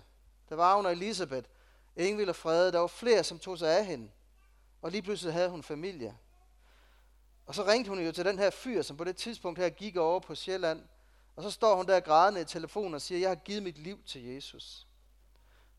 Der 0.49 0.55
var 0.55 0.75
hun 0.75 0.85
og 0.85 0.91
Elisabeth, 0.91 1.49
Ingvild 1.95 2.29
og 2.29 2.35
Frede. 2.35 2.71
Der 2.71 2.79
var 2.79 2.87
flere, 2.87 3.23
som 3.23 3.39
tog 3.39 3.57
sig 3.57 3.77
af 3.77 3.85
hende. 3.85 4.11
Og 4.81 4.91
lige 4.91 5.01
pludselig 5.01 5.33
havde 5.33 5.49
hun 5.49 5.63
familie. 5.63 6.17
Og 7.45 7.55
så 7.55 7.65
ringte 7.65 7.89
hun 7.89 7.99
jo 7.99 8.11
til 8.11 8.25
den 8.25 8.39
her 8.39 8.49
fyr, 8.49 8.81
som 8.81 8.97
på 8.97 9.03
det 9.03 9.17
tidspunkt 9.17 9.59
her 9.59 9.69
gik 9.69 9.97
over 9.97 10.19
på 10.19 10.35
Sjælland. 10.35 10.83
Og 11.35 11.43
så 11.43 11.51
står 11.51 11.75
hun 11.75 11.87
der 11.87 11.99
grædende 11.99 12.41
i 12.41 12.45
telefonen 12.45 12.93
og 12.93 13.01
siger, 13.01 13.19
jeg 13.19 13.29
har 13.29 13.35
givet 13.35 13.63
mit 13.63 13.77
liv 13.77 14.03
til 14.03 14.23
Jesus. 14.23 14.88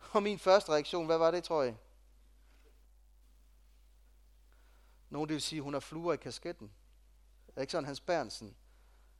Og 0.12 0.22
min 0.22 0.38
første 0.38 0.72
reaktion, 0.72 1.06
hvad 1.06 1.18
var 1.18 1.30
det, 1.30 1.44
tror 1.44 1.62
jeg? 1.62 1.76
Nogle 5.10 5.28
vil 5.28 5.40
sige, 5.40 5.62
hun 5.62 5.72
har 5.72 5.80
fluer 5.80 6.12
i 6.12 6.16
kasketten. 6.16 6.72
Er 7.56 7.60
ikke 7.60 7.70
sådan 7.70 7.84
Hans 7.86 8.00
Bernsen, 8.00 8.56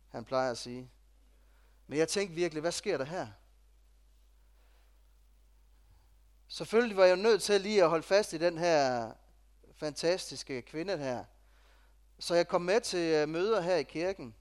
han 0.09 0.25
plejer 0.25 0.51
at 0.51 0.59
sige. 0.59 0.90
Men 1.87 1.99
jeg 1.99 2.09
tænkte 2.09 2.35
virkelig, 2.35 2.61
hvad 2.61 2.73
sker 2.73 2.99
der 2.99 3.05
her? 3.05 3.29
Selvfølgelig 6.49 6.97
var 6.97 7.05
jeg 7.05 7.16
jo 7.16 7.23
nødt 7.23 7.43
til 7.43 7.61
lige 7.61 7.83
at 7.83 7.88
holde 7.88 8.03
fast 8.03 8.33
i 8.33 8.38
den 8.38 8.59
her 8.59 9.12
fantastiske 9.73 10.62
kvinde 10.62 10.99
her. 10.99 11.25
Så 12.19 12.35
jeg 12.35 12.49
kom 12.49 12.62
med 12.62 12.81
til 12.81 13.14
øh, 13.14 13.29
møder 13.29 13.61
her 13.61 13.77
i 13.77 13.83
kirken. 13.83 14.35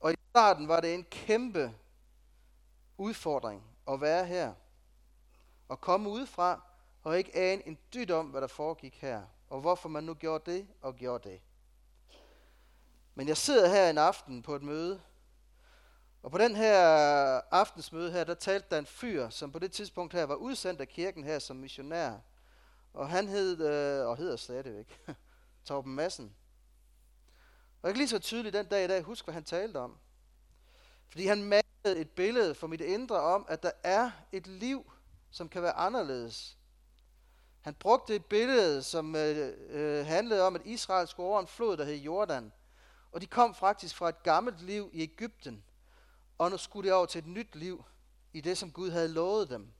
Og 0.00 0.12
i 0.12 0.16
starten 0.30 0.68
var 0.68 0.80
det 0.80 0.94
en 0.94 1.04
kæmpe 1.04 1.74
udfordring 2.96 3.64
at 3.88 4.00
være 4.00 4.26
her. 4.26 4.54
Og 5.68 5.80
komme 5.80 6.10
udefra 6.10 6.62
og 7.02 7.18
ikke 7.18 7.36
ane 7.36 7.66
en 7.66 7.78
dyt 7.94 8.10
om, 8.10 8.26
hvad 8.26 8.40
der 8.40 8.46
foregik 8.46 8.98
her. 9.00 9.22
Og 9.48 9.60
hvorfor 9.60 9.88
man 9.88 10.04
nu 10.04 10.14
gjorde 10.14 10.50
det 10.50 10.66
og 10.80 10.96
gjorde 10.96 11.28
det. 11.30 11.40
Men 13.14 13.28
jeg 13.28 13.36
sidder 13.36 13.68
her 13.68 13.90
en 13.90 13.98
aften 13.98 14.42
på 14.42 14.54
et 14.54 14.62
møde, 14.62 15.00
Og 16.22 16.30
på 16.30 16.38
den 16.38 16.56
her 16.56 16.78
aftensmøde 17.50 18.12
her, 18.12 18.24
der 18.24 18.34
talte 18.34 18.66
der 18.70 18.78
en 18.78 18.86
fyr, 18.86 19.28
som 19.28 19.52
på 19.52 19.58
det 19.58 19.72
tidspunkt 19.72 20.12
her 20.12 20.24
var 20.24 20.34
udsendt 20.34 20.80
af 20.80 20.88
kirken 20.88 21.24
her 21.24 21.38
som 21.38 21.56
missionær. 21.56 22.18
Og 22.94 23.08
han 23.08 23.28
hed, 23.28 23.60
øh, 23.60 24.08
og 24.08 24.16
hedder 24.16 24.36
stadigvæk, 24.36 25.06
Torben 25.64 25.94
Madsen. 25.94 26.36
Og 27.82 27.88
jeg 27.88 27.94
kan 27.94 27.98
lige 27.98 28.08
så 28.08 28.18
tydeligt 28.18 28.54
den 28.54 28.66
dag 28.66 28.84
i 28.84 28.88
dag 28.88 29.02
huske, 29.02 29.26
hvad 29.26 29.34
han 29.34 29.44
talte 29.44 29.76
om. 29.76 29.98
Fordi 31.08 31.26
han 31.26 31.42
malede 31.42 32.00
et 32.00 32.10
billede 32.10 32.54
for 32.54 32.66
mit 32.66 32.80
indre 32.80 33.20
om, 33.20 33.46
at 33.48 33.62
der 33.62 33.70
er 33.82 34.10
et 34.32 34.46
liv, 34.46 34.92
som 35.34 35.48
kan 35.48 35.62
være 35.62 35.72
anderledes. 35.72 36.58
Han 37.60 37.74
brugte 37.74 38.14
et 38.14 38.24
billede, 38.24 38.82
som 38.82 39.16
øh, 39.16 39.52
øh, 39.68 40.06
handlede 40.06 40.42
om, 40.42 40.54
at 40.54 40.62
Israel 40.64 41.08
skulle 41.08 41.28
over 41.28 41.40
en 41.40 41.46
flod, 41.46 41.76
der 41.76 41.84
hed 41.84 41.96
Jordan. 41.96 42.52
Og 43.12 43.20
de 43.20 43.26
kom 43.26 43.54
faktisk 43.54 43.96
fra 43.96 44.08
et 44.08 44.22
gammelt 44.22 44.62
liv 44.62 44.90
i 44.92 45.02
Ægypten. 45.02 45.64
Og 46.38 46.50
nu 46.50 46.56
skulle 46.56 46.88
de 46.88 46.94
over 46.94 47.06
til 47.06 47.18
et 47.18 47.26
nyt 47.26 47.56
liv 47.56 47.84
i 48.32 48.40
det, 48.40 48.58
som 48.58 48.72
Gud 48.72 48.90
havde 48.90 49.08
lovet 49.08 49.50
dem. 49.50 49.72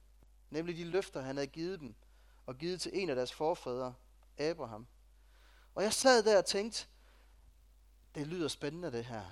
Nemlig 0.50 0.76
de 0.76 0.84
løfter, 0.84 1.20
han 1.20 1.36
havde 1.36 1.46
givet 1.46 1.80
dem. 1.80 1.94
Og 2.46 2.58
givet 2.58 2.80
til 2.80 2.90
en 2.94 3.10
af 3.10 3.16
deres 3.16 3.32
forfædre, 3.32 3.94
Abraham. 4.38 4.86
Og 5.74 5.82
jeg 5.82 5.92
sad 5.92 6.22
der 6.22 6.38
og 6.38 6.44
tænkte, 6.44 6.86
det 8.14 8.26
lyder 8.26 8.48
spændende 8.48 8.92
det 8.92 9.04
her. 9.04 9.24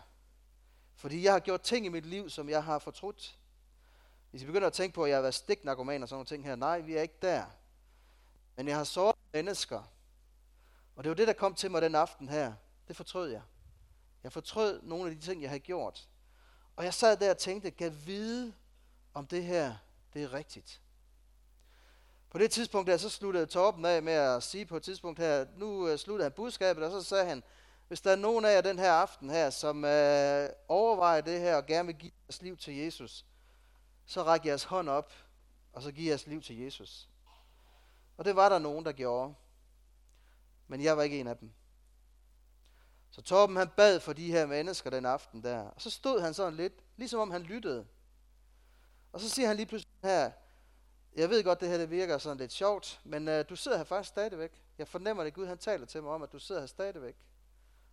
Fordi 0.94 1.22
jeg 1.22 1.32
har 1.32 1.40
gjort 1.40 1.62
ting 1.62 1.86
i 1.86 1.88
mit 1.88 2.06
liv, 2.06 2.30
som 2.30 2.48
jeg 2.48 2.64
har 2.64 2.78
fortrudt. 2.78 3.38
Hvis 4.32 4.42
I 4.42 4.46
begynder 4.46 4.66
at 4.66 4.72
tænke 4.72 4.94
på, 4.94 5.04
at 5.04 5.10
jeg 5.10 5.16
har 5.16 5.22
været 5.22 5.34
stiknarkoman 5.34 6.02
og 6.02 6.08
sådan 6.08 6.16
nogle 6.16 6.26
ting 6.26 6.44
her, 6.44 6.56
nej, 6.56 6.80
vi 6.80 6.96
er 6.96 7.02
ikke 7.02 7.18
der. 7.22 7.44
Men 8.56 8.68
jeg 8.68 8.76
har 8.76 8.84
såret 8.84 9.16
mennesker. 9.32 9.82
Og 10.96 11.04
det 11.04 11.10
var 11.10 11.16
det, 11.16 11.26
der 11.26 11.32
kom 11.32 11.54
til 11.54 11.70
mig 11.70 11.82
den 11.82 11.94
aften 11.94 12.28
her. 12.28 12.52
Det 12.88 12.96
fortrød 12.96 13.30
jeg. 13.30 13.42
Jeg 14.22 14.32
fortrød 14.32 14.82
nogle 14.82 15.10
af 15.10 15.16
de 15.16 15.22
ting, 15.22 15.42
jeg 15.42 15.50
havde 15.50 15.60
gjort. 15.60 16.08
Og 16.76 16.84
jeg 16.84 16.94
sad 16.94 17.16
der 17.16 17.30
og 17.30 17.38
tænkte, 17.38 17.70
kan 17.70 18.06
vide, 18.06 18.52
om 19.14 19.26
det 19.26 19.44
her, 19.44 19.74
det 20.14 20.22
er 20.22 20.32
rigtigt. 20.32 20.80
På 22.30 22.38
det 22.38 22.50
tidspunkt 22.50 22.90
der, 22.90 22.96
så 22.96 23.08
sluttede 23.08 23.46
Torben 23.46 23.84
af 23.84 24.02
med 24.02 24.12
at 24.12 24.42
sige 24.42 24.66
på 24.66 24.76
et 24.76 24.82
tidspunkt 24.82 25.18
her, 25.18 25.46
nu 25.56 25.86
øh, 25.86 25.92
uh, 25.92 25.98
sluttede 25.98 26.24
han 26.24 26.32
budskabet, 26.32 26.84
og 26.84 26.90
så 26.90 27.08
sagde 27.08 27.24
han, 27.24 27.42
hvis 27.88 28.00
der 28.00 28.12
er 28.12 28.16
nogen 28.16 28.44
af 28.44 28.54
jer 28.54 28.60
den 28.60 28.78
her 28.78 28.92
aften 28.92 29.30
her, 29.30 29.50
som 29.50 29.84
øh, 29.84 30.48
overvejer 30.68 31.20
det 31.20 31.40
her 31.40 31.56
og 31.56 31.66
gerne 31.66 31.86
vil 31.86 31.96
give 31.96 32.12
deres 32.26 32.42
liv 32.42 32.56
til 32.56 32.76
Jesus, 32.76 33.24
så 34.06 34.22
ræk 34.22 34.46
jeres 34.46 34.64
hånd 34.64 34.88
op, 34.88 35.12
og 35.72 35.82
så 35.82 35.92
giv 35.92 36.06
jeres 36.06 36.26
liv 36.26 36.42
til 36.42 36.58
Jesus. 36.58 37.08
Og 38.16 38.24
det 38.24 38.36
var 38.36 38.48
der 38.48 38.58
nogen, 38.58 38.84
der 38.84 38.92
gjorde. 38.92 39.34
Men 40.66 40.82
jeg 40.82 40.96
var 40.96 41.02
ikke 41.02 41.20
en 41.20 41.26
af 41.26 41.36
dem. 41.36 41.52
Så 43.10 43.22
Torben 43.22 43.56
han 43.56 43.68
bad 43.68 44.00
for 44.00 44.12
de 44.12 44.30
her 44.30 44.46
mennesker 44.46 44.90
den 44.90 45.06
aften 45.06 45.42
der. 45.42 45.60
Og 45.60 45.80
så 45.80 45.90
stod 45.90 46.20
han 46.20 46.34
sådan 46.34 46.54
lidt, 46.54 46.72
ligesom 46.96 47.20
om 47.20 47.30
han 47.30 47.42
lyttede. 47.42 47.86
Og 49.12 49.20
så 49.20 49.28
siger 49.28 49.48
han 49.48 49.56
lige 49.56 49.66
pludselig 49.66 49.94
her, 50.02 50.30
jeg 51.16 51.30
ved 51.30 51.44
godt, 51.44 51.60
det 51.60 51.68
her 51.68 51.78
det 51.78 51.90
virker 51.90 52.18
sådan 52.18 52.36
lidt 52.36 52.52
sjovt, 52.52 53.00
men 53.04 53.28
uh, 53.28 53.34
du 53.48 53.56
sidder 53.56 53.76
her 53.76 53.84
faktisk 53.84 54.08
stadigvæk. 54.08 54.62
Jeg 54.78 54.88
fornemmer 54.88 55.24
det, 55.24 55.34
Gud 55.34 55.46
han 55.46 55.58
taler 55.58 55.86
til 55.86 56.02
mig 56.02 56.12
om, 56.12 56.22
at 56.22 56.32
du 56.32 56.38
sidder 56.38 56.60
her 56.60 56.66
stadigvæk 56.66 57.16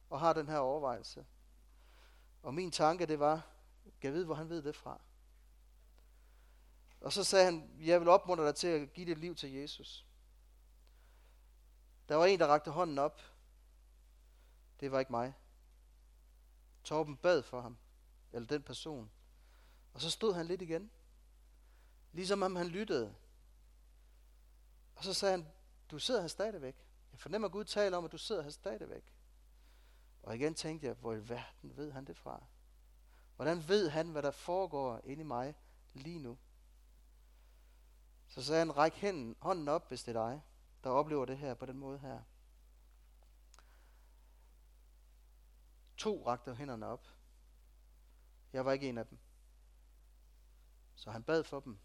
og 0.10 0.20
har 0.20 0.34
den 0.34 0.50
her 0.50 0.58
overvejelse. 0.58 1.26
Og 2.44 2.54
min 2.54 2.72
tanke, 2.72 3.06
det 3.06 3.20
var, 3.20 3.48
jeg 4.04 4.14
ved, 4.14 4.26
hvor 4.26 4.36
han 4.36 4.50
ved 4.50 4.62
det 4.62 4.76
fra. 4.76 5.02
Og 7.02 7.14
så 7.14 7.24
sagde 7.24 7.46
han, 7.46 7.72
jeg 7.80 8.00
vil 8.00 8.08
opmuntre 8.08 8.46
dig 8.46 8.56
til 8.56 8.68
at 8.68 8.94
give 8.94 9.06
dit 9.06 9.18
liv 9.18 9.36
til 9.36 9.52
Jesus. 9.52 10.06
Der 12.10 12.16
var 12.16 12.26
en, 12.26 12.40
der 12.40 12.48
rakte 12.48 12.72
hånden 12.72 12.98
op. 12.98 13.22
Det 14.80 14.92
var 14.92 15.00
ikke 15.00 15.12
mig. 15.12 15.34
Torben 16.84 17.18
bad 17.18 17.44
for 17.44 17.62
ham, 17.62 17.78
eller 18.32 18.48
den 18.48 18.64
person. 18.64 19.12
Og 19.94 20.02
så 20.02 20.10
stod 20.10 20.34
han 20.34 20.46
lidt 20.46 20.62
igen. 20.62 20.92
Ligesom 22.12 22.42
om 22.42 22.56
han 22.56 22.68
lyttede. 22.68 23.16
Og 24.96 25.04
så 25.04 25.14
sagde 25.14 25.32
han, 25.32 25.48
du 25.92 26.00
sidder 26.00 26.22
her 26.22 26.28
stadigvæk. 26.28 26.76
Jeg 27.12 27.20
fornemmer, 27.20 27.48
at 27.48 27.52
Gud 27.52 27.64
taler 27.64 27.98
om, 27.98 28.06
at 28.06 28.12
du 28.12 28.18
sidder 28.18 28.42
her 28.42 28.50
stadigvæk. 28.50 29.14
Og 30.24 30.36
igen 30.36 30.56
tænkte 30.56 30.88
jeg, 30.88 30.96
hvor 30.96 31.14
i 31.14 31.30
verden 31.30 31.78
ved 31.78 31.92
han 31.92 32.06
det 32.06 32.18
fra? 32.18 32.44
Hvordan 33.36 33.68
ved 33.68 33.90
han, 33.90 34.10
hvad 34.10 34.24
der 34.24 34.32
foregår 34.32 35.02
inde 35.04 35.22
i 35.22 35.26
mig 35.26 35.56
lige 35.94 36.20
nu? 36.20 36.38
Så 38.30 38.44
sagde 38.44 38.60
han, 38.60 38.78
ræk 38.78 38.94
hænden, 38.94 39.36
hånden 39.40 39.68
op, 39.68 39.88
hvis 39.88 40.04
det 40.04 40.16
er 40.16 40.28
dig, 40.28 40.42
der 40.84 40.90
oplever 40.90 41.26
det 41.26 41.38
her 41.38 41.54
på 41.54 41.66
den 41.66 41.78
måde 41.78 42.00
her. 42.00 42.22
To 45.98 46.28
rakte 46.28 46.56
hænderne 46.56 46.86
op. 46.86 47.08
Jeg 48.54 48.66
var 48.66 48.72
ikke 48.72 48.90
en 48.90 48.98
af 48.98 49.08
dem. 49.08 49.20
Så 50.96 51.12
han 51.12 51.24
bad 51.24 51.44
for 51.44 51.60
dem. 51.60 51.80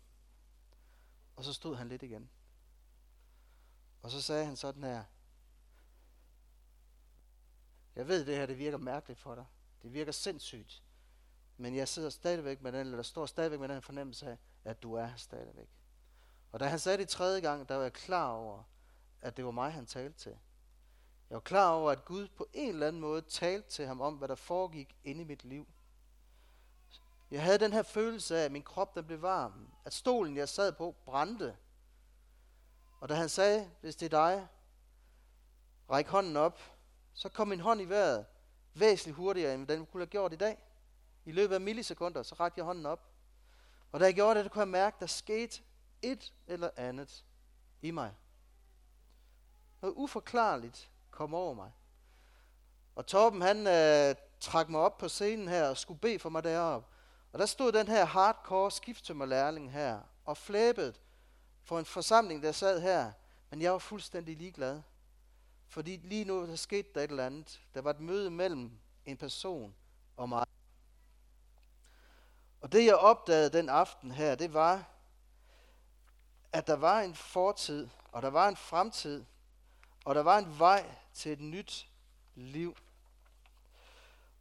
Og 1.37 1.45
så 1.45 1.53
stod 1.53 1.77
han 1.77 1.89
lidt 1.89 2.03
igen. 2.03 2.31
Og 4.03 4.11
så 4.11 4.23
sagde 4.23 4.45
han 4.45 4.57
sådan 4.57 4.83
her, 4.83 5.05
jeg 7.97 8.09
ved, 8.09 8.27
det 8.27 8.37
her 8.37 8.47
det 8.47 8.59
virker 8.59 8.79
mærkeligt 8.79 9.21
for 9.21 9.35
dig. 9.35 9.47
Det 9.83 9.93
virker 9.93 10.13
sindssygt. 10.13 10.83
Men 11.57 11.77
jeg 11.77 11.89
sidder 11.89 12.11
stadigvæk 12.11 12.61
med 12.61 12.73
den, 12.73 12.87
eller 12.87 13.03
står 13.03 13.27
stadigvæk 13.27 13.61
med 13.61 13.69
den 13.69 13.83
fornemmelse 13.83 14.31
af, 14.31 14.39
at 14.65 14.83
du 14.83 14.95
er 14.95 15.07
her 15.07 15.17
stadigvæk. 15.17 15.84
Og 16.55 16.61
da 16.61 16.67
han 16.67 16.79
sagde 16.79 16.99
det 16.99 17.09
tredje 17.09 17.41
gang, 17.41 17.69
der 17.69 17.75
var 17.75 17.83
jeg 17.83 17.93
klar 17.93 18.31
over, 18.31 18.63
at 19.21 19.37
det 19.37 19.45
var 19.45 19.51
mig, 19.51 19.73
han 19.73 19.87
talte 19.87 20.19
til. 20.19 20.37
Jeg 21.31 21.35
var 21.35 21.41
klar 21.41 21.71
over, 21.71 21.91
at 21.91 22.05
Gud 22.05 22.29
på 22.29 22.49
en 22.53 22.69
eller 22.69 22.87
anden 22.87 23.01
måde 23.01 23.23
talte 23.23 23.69
til 23.69 23.87
ham 23.87 24.01
om, 24.01 24.15
hvad 24.15 24.29
der 24.29 24.35
foregik 24.35 24.97
inde 25.05 25.21
i 25.21 25.25
mit 25.25 25.45
liv. 25.45 25.67
Jeg 27.31 27.43
havde 27.43 27.59
den 27.59 27.73
her 27.73 27.83
følelse 27.83 28.39
af, 28.39 28.45
at 28.45 28.53
min 28.53 28.63
krop 28.63 28.95
den 28.95 29.07
blev 29.07 29.23
varm. 29.23 29.69
At 29.85 29.93
stolen, 29.93 30.37
jeg 30.37 30.49
sad 30.49 30.73
på, 30.73 30.95
brændte. 31.05 31.57
Og 33.01 33.09
da 33.09 33.15
han 33.15 33.29
sagde, 33.29 33.71
hvis 33.81 33.97
det 33.97 34.07
er 34.07 34.11
dig, 34.11 34.49
ræk 35.91 36.09
hånden 36.09 36.37
op, 36.37 36.61
så 37.15 37.29
kom 37.29 37.49
min 37.49 37.61
hånd 37.61 37.81
i 37.81 37.85
vejret 37.85 38.27
væsentligt 38.75 39.17
hurtigere, 39.17 39.55
end 39.55 39.69
den 39.69 39.87
kunne 39.87 40.01
have 40.01 40.11
gjort 40.11 40.33
i 40.33 40.37
dag. 40.37 40.59
I 41.25 41.33
løbet 41.33 41.55
af 41.55 41.61
millisekunder, 41.61 42.23
så 42.23 42.35
rakte 42.35 42.59
jeg 42.59 42.65
hånden 42.65 42.87
op. 42.87 43.11
Og 43.93 44.01
da 44.01 44.05
jeg 44.05 44.15
gjorde 44.15 44.43
det, 44.43 44.53
kunne 44.53 44.61
jeg 44.61 44.69
mærke, 44.69 44.95
at 44.95 45.01
der 45.01 45.07
skete 45.07 45.63
et 46.13 46.33
eller 46.47 46.71
andet 46.77 47.25
i 47.83 47.91
mig. 47.91 48.15
Noget 49.83 49.95
uforklarligt 49.97 50.91
kom 51.11 51.35
over 51.35 51.55
mig. 51.55 51.73
Og 52.95 53.07
Torben 53.07 53.43
han 53.43 53.67
øh, 53.67 54.15
trak 54.41 54.69
mig 54.69 54.81
op 54.81 54.99
på 54.99 55.09
scenen 55.09 55.49
her 55.49 55.69
og 55.69 55.77
skulle 55.77 56.01
bede 56.01 56.19
for 56.19 56.29
mig 56.29 56.45
deroppe. 56.45 56.89
Og 57.33 57.39
der 57.39 57.47
stod 57.47 57.73
den 57.73 57.89
her 57.89 58.05
hardcore 58.05 58.71
skifttømmerlærling 58.71 59.73
her 59.73 60.01
og 60.25 60.37
flæbet 60.37 61.01
for 61.63 61.79
en 61.79 61.85
forsamling, 61.85 62.43
der 62.43 62.53
sad 62.53 62.81
her. 62.81 63.13
Men 63.51 63.63
jeg 63.63 63.73
var 63.73 63.79
fuldstændig 63.79 64.37
ligeglad. 64.37 64.83
Fordi 65.67 65.97
lige 65.97 66.25
nu 66.25 66.47
der 66.47 66.57
skete 66.57 66.89
der 66.95 67.01
et 67.01 67.11
eller 67.11 67.27
andet. 67.27 67.61
Der 67.75 67.81
var 67.81 67.91
et 67.91 68.01
møde 68.01 68.31
mellem 68.31 68.71
en 69.07 69.17
person 69.17 69.75
og 70.17 70.29
mig. 70.29 70.47
Og 72.61 72.73
det 72.73 72.85
jeg 72.85 72.97
opdagede 72.97 73.51
den 73.51 73.69
aften 73.69 74.11
her, 74.11 74.35
det 74.35 74.55
var, 74.55 74.94
at 76.55 76.67
der 76.67 76.77
var 76.77 77.01
en 77.01 77.15
fortid, 77.15 77.89
og 78.13 78.23
der 78.23 78.31
var 78.31 78.49
en 78.49 78.57
fremtid, 78.57 79.25
og 80.05 80.15
der 80.15 80.23
var 80.23 80.39
en 80.39 80.59
vej 80.59 80.95
til 81.15 81.33
et 81.33 81.41
nyt 81.41 81.89
liv. 82.35 82.77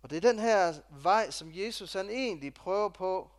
Og 0.01 0.09
det 0.09 0.17
er 0.17 0.21
den 0.21 0.39
her 0.39 0.73
vej, 0.89 1.31
som 1.31 1.51
Jesus 1.53 1.93
han 1.93 2.09
egentlig 2.09 2.53
prøver 2.53 2.89
på 2.89 3.31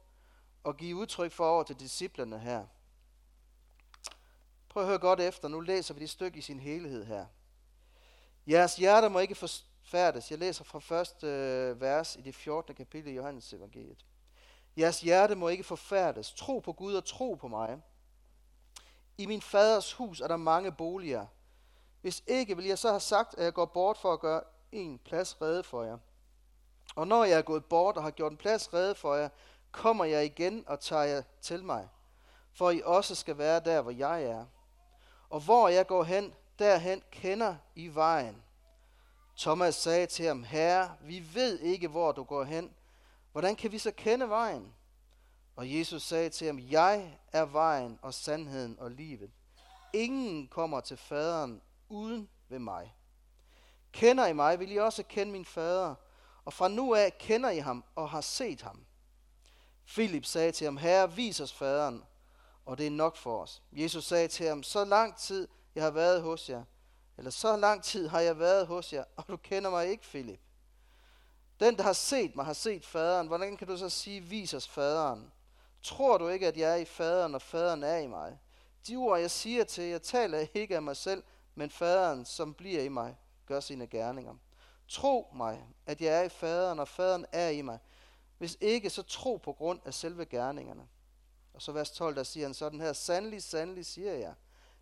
at 0.66 0.76
give 0.76 0.96
udtryk 0.96 1.32
for 1.32 1.46
over 1.46 1.62
til 1.62 1.80
disciplerne 1.80 2.38
her. 2.38 2.66
Prøv 4.68 4.82
at 4.82 4.88
høre 4.88 4.98
godt 4.98 5.20
efter. 5.20 5.48
Nu 5.48 5.60
læser 5.60 5.94
vi 5.94 6.00
det 6.00 6.10
stykke 6.10 6.38
i 6.38 6.42
sin 6.42 6.60
helhed 6.60 7.04
her. 7.04 7.26
Jeres 8.46 8.76
hjerter 8.76 9.08
må 9.08 9.18
ikke 9.18 9.34
forfærdes. 9.34 10.30
Jeg 10.30 10.38
læser 10.38 10.64
fra 10.64 10.78
første 10.78 11.26
øh, 11.26 11.80
vers 11.80 12.16
i 12.16 12.20
det 12.20 12.34
14. 12.34 12.74
kapitel 12.74 13.12
i 13.12 13.14
Johannes 13.14 13.52
evangeliet. 13.52 14.04
Jeres 14.76 15.00
hjerte 15.00 15.34
må 15.34 15.48
ikke 15.48 15.64
forfærdes. 15.64 16.32
Tro 16.32 16.58
på 16.58 16.72
Gud 16.72 16.94
og 16.94 17.04
tro 17.04 17.34
på 17.34 17.48
mig. 17.48 17.82
I 19.18 19.26
min 19.26 19.42
faders 19.42 19.92
hus 19.92 20.20
er 20.20 20.28
der 20.28 20.36
mange 20.36 20.72
boliger. 20.72 21.26
Hvis 22.00 22.22
ikke, 22.26 22.56
vil 22.56 22.64
jeg 22.64 22.78
så 22.78 22.88
have 22.88 23.00
sagt, 23.00 23.34
at 23.34 23.44
jeg 23.44 23.54
går 23.54 23.64
bort 23.64 23.98
for 23.98 24.12
at 24.12 24.20
gøre 24.20 24.42
en 24.72 24.98
plads 24.98 25.42
rede 25.42 25.62
for 25.62 25.82
jer. 25.82 25.98
Og 26.96 27.06
når 27.06 27.24
jeg 27.24 27.38
er 27.38 27.42
gået 27.42 27.64
bort 27.64 27.96
og 27.96 28.02
har 28.02 28.10
gjort 28.10 28.32
en 28.32 28.38
plads 28.38 28.74
rede 28.74 28.94
for 28.94 29.14
jer, 29.14 29.28
kommer 29.72 30.04
jeg 30.04 30.24
igen 30.24 30.64
og 30.66 30.80
tager 30.80 31.02
jer 31.02 31.22
til 31.40 31.64
mig, 31.64 31.88
for 32.52 32.70
I 32.70 32.82
også 32.84 33.14
skal 33.14 33.38
være 33.38 33.60
der, 33.60 33.82
hvor 33.82 33.90
jeg 33.90 34.24
er. 34.24 34.44
Og 35.30 35.40
hvor 35.40 35.68
jeg 35.68 35.86
går 35.86 36.04
hen, 36.04 36.34
derhen 36.58 37.02
kender 37.10 37.56
I 37.74 37.88
vejen. 37.88 38.42
Thomas 39.36 39.74
sagde 39.74 40.06
til 40.06 40.26
ham, 40.26 40.42
Herre, 40.42 40.96
vi 41.00 41.24
ved 41.34 41.58
ikke, 41.58 41.88
hvor 41.88 42.12
du 42.12 42.24
går 42.24 42.44
hen. 42.44 42.74
Hvordan 43.32 43.56
kan 43.56 43.72
vi 43.72 43.78
så 43.78 43.90
kende 43.90 44.28
vejen? 44.28 44.73
Og 45.56 45.74
Jesus 45.78 46.02
sagde 46.02 46.30
til 46.30 46.46
ham, 46.46 46.58
Jeg 46.58 47.18
er 47.32 47.44
vejen 47.44 47.98
og 48.02 48.14
sandheden 48.14 48.78
og 48.78 48.90
livet. 48.90 49.30
Ingen 49.92 50.48
kommer 50.48 50.80
til 50.80 50.96
faderen 50.96 51.62
uden 51.88 52.28
ved 52.48 52.58
mig. 52.58 52.94
Kender 53.92 54.26
I 54.26 54.32
mig, 54.32 54.60
vil 54.60 54.72
I 54.72 54.76
også 54.76 55.02
kende 55.02 55.32
min 55.32 55.44
fader, 55.44 55.94
og 56.44 56.52
fra 56.52 56.68
nu 56.68 56.94
af 56.94 57.18
kender 57.18 57.50
I 57.50 57.58
ham 57.58 57.84
og 57.94 58.10
har 58.10 58.20
set 58.20 58.62
ham. 58.62 58.84
Philip 59.86 60.24
sagde 60.24 60.52
til 60.52 60.64
ham, 60.64 60.76
Herre, 60.76 61.12
vis 61.12 61.40
os 61.40 61.52
faderen, 61.52 62.04
og 62.66 62.78
det 62.78 62.86
er 62.86 62.90
nok 62.90 63.16
for 63.16 63.42
os. 63.42 63.62
Jesus 63.72 64.04
sagde 64.04 64.28
til 64.28 64.46
ham, 64.46 64.62
så 64.62 64.84
lang 64.84 65.16
tid 65.16 65.48
jeg 65.74 65.82
har 65.84 65.90
været 65.90 66.22
hos 66.22 66.50
jer, 66.50 66.64
eller 67.16 67.30
så 67.30 67.56
lang 67.56 67.82
tid 67.82 68.08
har 68.08 68.20
jeg 68.20 68.38
været 68.38 68.66
hos 68.66 68.92
jer, 68.92 69.04
og 69.16 69.28
du 69.28 69.36
kender 69.36 69.70
mig 69.70 69.88
ikke, 69.88 70.04
Philip. 70.04 70.40
Den, 71.60 71.76
der 71.76 71.82
har 71.82 71.92
set 71.92 72.36
mig, 72.36 72.44
har 72.44 72.52
set 72.52 72.86
faderen. 72.86 73.26
Hvordan 73.26 73.56
kan 73.56 73.66
du 73.66 73.76
så 73.76 73.88
sige, 73.88 74.20
vis 74.20 74.54
os 74.54 74.68
faderen? 74.68 75.32
Tror 75.84 76.18
du 76.18 76.28
ikke, 76.28 76.46
at 76.46 76.56
jeg 76.56 76.70
er 76.72 76.76
i 76.76 76.84
faderen, 76.84 77.34
og 77.34 77.42
faderen 77.42 77.82
er 77.82 77.96
i 77.96 78.06
mig? 78.06 78.38
De 78.88 78.96
ord, 78.96 79.20
jeg 79.20 79.30
siger 79.30 79.64
til 79.64 79.84
jer, 79.84 79.98
taler 79.98 80.46
ikke 80.54 80.76
af 80.76 80.82
mig 80.82 80.96
selv, 80.96 81.22
men 81.54 81.70
faderen, 81.70 82.24
som 82.24 82.54
bliver 82.54 82.82
i 82.82 82.88
mig, 82.88 83.16
gør 83.46 83.60
sine 83.60 83.86
gerninger. 83.86 84.34
Tro 84.88 85.26
mig, 85.34 85.66
at 85.86 86.00
jeg 86.00 86.18
er 86.20 86.22
i 86.22 86.28
faderen, 86.28 86.78
og 86.78 86.88
faderen 86.88 87.26
er 87.32 87.48
i 87.48 87.62
mig. 87.62 87.78
Hvis 88.38 88.58
ikke, 88.60 88.90
så 88.90 89.02
tro 89.02 89.36
på 89.36 89.52
grund 89.52 89.80
af 89.84 89.94
selve 89.94 90.24
gerningerne. 90.24 90.88
Og 91.54 91.62
så 91.62 91.72
vers 91.72 91.90
12, 91.90 92.16
der 92.16 92.22
siger 92.22 92.46
han 92.46 92.54
sådan 92.54 92.80
her, 92.80 92.92
sandelig, 92.92 93.42
sandelig, 93.42 93.86
siger 93.86 94.12
jeg. 94.12 94.34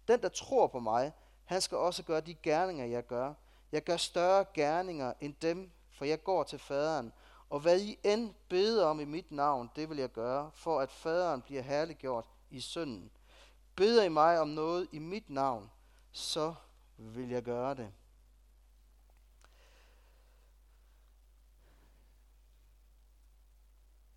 Den, 0.09 0.23
der 0.23 0.29
tror 0.29 0.67
på 0.67 0.81
mig, 0.81 1.13
han 1.45 1.61
skal 1.61 1.79
også 1.79 2.03
gøre 2.03 2.21
de 2.21 2.35
gerninger, 2.35 2.85
jeg 2.85 3.07
gør. 3.07 3.35
Jeg 3.73 3.85
gør 3.85 3.97
større 3.97 4.45
gerninger 4.55 5.13
end 5.21 5.35
dem, 5.43 5.71
for 5.91 6.05
jeg 6.05 6.23
går 6.23 6.43
til 6.43 6.59
faderen. 6.59 7.13
Og 7.53 7.61
hvad 7.61 7.81
I 7.81 7.99
end 8.05 8.35
beder 8.49 8.87
om 8.87 9.01
i 9.01 9.05
mit 9.05 9.31
navn, 9.31 9.71
det 9.77 9.91
vil 9.91 9.99
jeg 9.99 10.13
gøre, 10.13 10.51
for 10.55 10.81
at 10.81 10.91
faderen 10.91 11.43
bliver 11.43 11.63
herliggjort 11.63 12.27
i 12.51 12.61
sønnen. 12.61 13.11
Beder 13.77 14.05
I 14.05 14.09
mig 14.09 14.41
om 14.41 14.49
noget 14.49 14.89
i 14.93 14.99
mit 14.99 15.31
navn, 15.31 15.71
så 16.13 16.55
vil 16.97 17.29
jeg 17.29 17.43
gøre 17.43 17.75
det. 17.75 17.93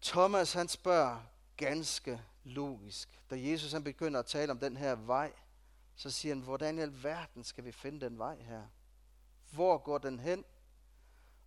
Thomas 0.01 0.53
han 0.53 0.67
spørger 0.67 1.17
ganske 1.57 2.21
logisk, 2.43 3.19
da 3.29 3.35
Jesus 3.39 3.71
han 3.71 3.83
begynder 3.83 4.19
at 4.19 4.25
tale 4.25 4.51
om 4.51 4.59
den 4.59 4.77
her 4.77 4.95
vej, 4.95 5.33
så 5.95 6.11
siger 6.11 6.35
han, 6.35 6.43
hvordan 6.43 6.77
i 6.77 6.81
alverden 6.81 7.43
skal 7.43 7.65
vi 7.65 7.71
finde 7.71 8.05
den 8.05 8.17
vej 8.17 8.41
her? 8.41 8.63
Hvor 9.51 9.77
går 9.77 9.97
den 9.97 10.19
hen? 10.19 10.45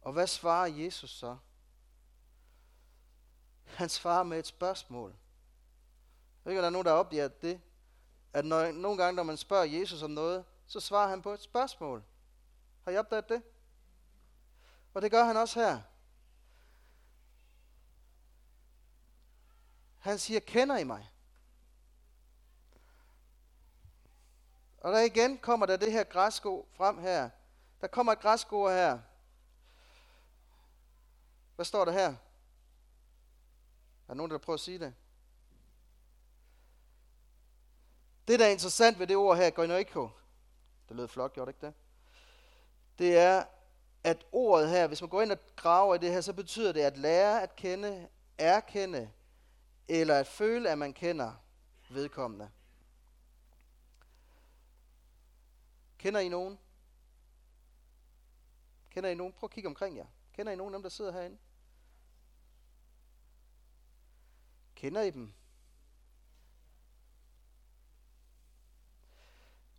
Og 0.01 0.12
hvad 0.12 0.27
svarer 0.27 0.66
Jesus 0.66 1.11
så? 1.11 1.37
Han 3.74 3.88
svarer 3.88 4.22
med 4.22 4.38
et 4.38 4.46
spørgsmål. 4.46 5.11
Jeg 5.11 5.16
ved 6.44 6.52
ikke, 6.52 6.61
om 6.61 6.62
der 6.62 6.66
er 6.66 6.70
nogen, 6.70 6.85
der 6.85 6.90
har 6.90 6.98
opdaget 6.98 7.42
det. 7.42 7.61
At 8.33 8.44
når, 8.44 8.72
nogle 8.72 9.02
gange, 9.02 9.16
når 9.16 9.22
man 9.22 9.37
spørger 9.37 9.64
Jesus 9.64 10.02
om 10.02 10.11
noget, 10.11 10.44
så 10.66 10.81
svarer 10.81 11.09
han 11.09 11.22
på 11.22 11.33
et 11.33 11.42
spørgsmål. 11.42 12.04
Har 12.85 12.92
I 12.92 12.96
opdaget 12.96 13.28
det? 13.28 13.42
Og 14.94 15.02
det 15.02 15.11
gør 15.11 15.24
han 15.24 15.37
også 15.37 15.61
her. 15.61 15.81
Han 19.98 20.18
siger, 20.18 20.40
kender 20.40 20.78
I 20.78 20.85
mig? 20.85 21.11
Og 24.81 24.92
der 24.92 25.00
igen 25.00 25.38
kommer 25.38 25.66
der 25.66 25.76
det 25.76 25.92
her 25.92 26.04
græsko 26.04 26.68
frem 26.74 26.98
her. 26.98 27.31
Der 27.81 27.87
kommer 27.87 28.12
et 28.12 28.20
græsko 28.20 28.68
her. 28.68 28.98
Hvad 31.57 31.64
står 31.64 31.85
der 31.85 31.92
her? 31.92 32.14
Er 34.09 34.12
der 34.12 34.14
nogen, 34.14 34.31
der 34.31 34.38
prøver 34.38 34.55
at 34.55 34.61
sige 34.61 34.79
det? 34.79 34.94
Det, 38.29 38.40
der 38.40 38.47
er 38.47 38.51
interessant 38.51 38.99
ved 38.99 39.07
det 39.07 39.16
ord 39.16 39.37
her, 39.37 39.51
goinoiko, 39.51 40.09
det 40.88 40.97
lød 40.97 41.09
flot, 41.09 41.33
gjorde 41.33 41.53
det 41.53 41.57
ikke 41.57 41.66
det? 41.66 41.75
Det 42.99 43.18
er, 43.18 43.44
at 44.05 44.27
ordet 44.33 44.71
her, 44.71 44.87
hvis 44.87 45.01
man 45.01 45.11
går 45.11 45.23
ind 45.23 45.33
og 45.33 45.38
graver 45.57 45.94
i 45.94 45.99
det 45.99 46.12
her, 46.12 46.21
så 46.21 46.33
betyder 46.33 46.73
det 46.73 46.81
at 46.81 46.97
lære 46.97 47.42
at 47.42 47.57
kende, 47.57 48.09
erkende, 48.38 49.11
eller 49.88 50.14
at 50.14 50.27
føle, 50.27 50.71
at 50.71 50.79
man 50.79 50.92
kender 50.92 51.33
vedkommende. 51.90 52.51
Kender 55.99 56.21
I 56.21 56.29
nogen? 56.29 56.59
Kender 58.90 59.11
I 59.11 59.14
nogen? 59.14 59.33
Prøv 59.33 59.47
at 59.47 59.51
kigge 59.51 59.68
omkring 59.68 59.97
jer. 59.97 60.07
Kender 60.33 60.53
I 60.53 60.57
nogen 60.57 60.75
af 60.75 60.79
dem, 60.79 60.83
der 60.83 60.90
sidder 60.90 61.12
herinde? 61.12 61.38
Kender 64.79 65.03
I 65.03 65.11
dem? 65.11 65.33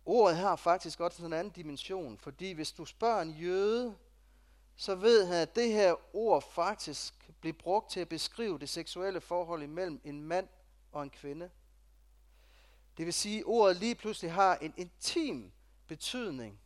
Ordet 0.04 0.36
har 0.36 0.56
faktisk 0.56 1.00
også 1.00 1.26
en 1.26 1.32
anden 1.32 1.52
dimension, 1.52 2.18
fordi 2.18 2.52
hvis 2.52 2.72
du 2.72 2.84
spørger 2.84 3.22
en 3.22 3.30
jøde, 3.30 3.96
så 4.76 4.94
ved 4.94 5.26
han, 5.26 5.36
at 5.36 5.56
det 5.56 5.72
her 5.72 6.16
ord 6.16 6.42
faktisk 6.52 7.30
bliver 7.40 7.56
brugt 7.58 7.90
til 7.90 8.00
at 8.00 8.08
beskrive 8.08 8.58
det 8.58 8.68
seksuelle 8.68 9.20
forhold 9.20 9.62
imellem 9.62 10.00
en 10.04 10.22
mand 10.22 10.48
og 10.92 11.02
en 11.02 11.10
kvinde. 11.10 11.50
Det 12.96 13.06
vil 13.06 13.14
sige, 13.14 13.38
at 13.38 13.44
ordet 13.46 13.76
lige 13.76 13.94
pludselig 13.94 14.32
har 14.32 14.56
en 14.56 14.74
intim 14.76 15.52
betydning. 15.86 16.60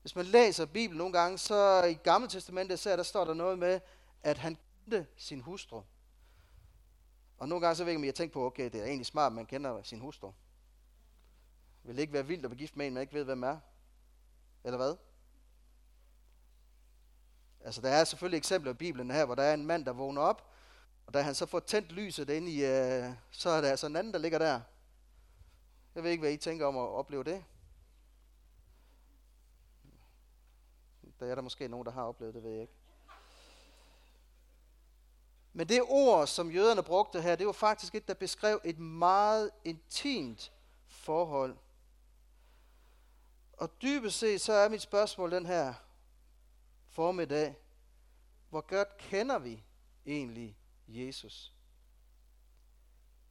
Hvis 0.00 0.16
man 0.16 0.26
læser 0.26 0.66
Bibelen 0.66 0.98
nogle 0.98 1.12
gange, 1.12 1.38
så 1.38 1.84
i 1.84 1.94
Gamle 1.94 2.28
Testamentet, 2.28 2.78
så 2.78 2.96
der 2.96 3.02
står 3.02 3.24
der 3.24 3.34
noget 3.34 3.58
med, 3.58 3.80
at 4.22 4.38
han 4.38 4.58
kendte 4.84 5.06
sin 5.16 5.40
hustru. 5.40 5.82
Og 7.38 7.48
nogle 7.48 7.66
gange 7.66 7.76
så 7.76 7.84
ved 7.84 7.92
jeg, 7.92 8.08
at 8.08 8.20
jeg 8.20 8.30
på, 8.30 8.46
okay, 8.46 8.64
det 8.64 8.80
er 8.80 8.84
egentlig 8.84 9.06
smart, 9.06 9.26
at 9.26 9.32
man 9.32 9.46
kender 9.46 9.82
sin 9.82 10.00
hustru. 10.00 10.32
Vil 11.82 11.96
det 11.96 12.02
ikke 12.02 12.12
være 12.12 12.26
vildt 12.26 12.44
at 12.44 12.50
blive 12.50 12.58
gift 12.58 12.76
med 12.76 12.86
en, 12.86 12.94
man 12.94 13.00
ikke 13.00 13.14
ved, 13.14 13.24
hvem 13.24 13.42
er? 13.42 13.58
Eller 14.64 14.76
hvad? 14.76 14.96
Altså, 17.60 17.80
der 17.80 17.88
er 17.88 18.04
selvfølgelig 18.04 18.38
eksempler 18.38 18.72
i 18.72 18.74
Bibelen 18.74 19.10
her, 19.10 19.24
hvor 19.24 19.34
der 19.34 19.42
er 19.42 19.54
en 19.54 19.66
mand, 19.66 19.84
der 19.84 19.92
vågner 19.92 20.22
op, 20.22 20.50
og 21.06 21.14
da 21.14 21.22
han 21.22 21.34
så 21.34 21.46
får 21.46 21.60
tændt 21.60 21.92
lyset 21.92 22.30
ind 22.30 22.48
i, 22.48 22.64
øh, 22.64 23.12
så 23.30 23.50
er 23.50 23.60
der 23.60 23.70
altså 23.70 23.86
en 23.86 23.96
anden, 23.96 24.12
der 24.12 24.18
ligger 24.18 24.38
der. 24.38 24.60
Jeg 25.94 26.02
ved 26.02 26.10
ikke, 26.10 26.20
hvad 26.20 26.32
I 26.32 26.36
tænker 26.36 26.66
om 26.66 26.76
at 26.76 26.88
opleve 26.88 27.24
det. 27.24 27.44
Der 31.20 31.26
er 31.26 31.34
der 31.34 31.42
måske 31.42 31.68
nogen, 31.68 31.86
der 31.86 31.92
har 31.92 32.02
oplevet 32.02 32.34
det, 32.34 32.42
ved 32.42 32.50
jeg 32.50 32.60
ikke. 32.60 32.74
Men 35.56 35.68
det 35.68 35.82
ord, 35.82 36.26
som 36.26 36.50
jøderne 36.50 36.82
brugte 36.82 37.22
her, 37.22 37.36
det 37.36 37.46
var 37.46 37.52
faktisk 37.52 37.94
et, 37.94 38.08
der 38.08 38.14
beskrev 38.14 38.60
et 38.64 38.78
meget 38.78 39.50
intimt 39.64 40.52
forhold. 40.86 41.56
Og 43.52 43.82
dybest 43.82 44.18
set, 44.18 44.40
så 44.40 44.52
er 44.52 44.68
mit 44.68 44.82
spørgsmål 44.82 45.30
den 45.30 45.46
her 45.46 45.74
formiddag. 46.88 47.56
Hvor 48.50 48.60
godt 48.60 48.96
kender 48.98 49.38
vi 49.38 49.64
egentlig 50.06 50.58
Jesus? 50.88 51.52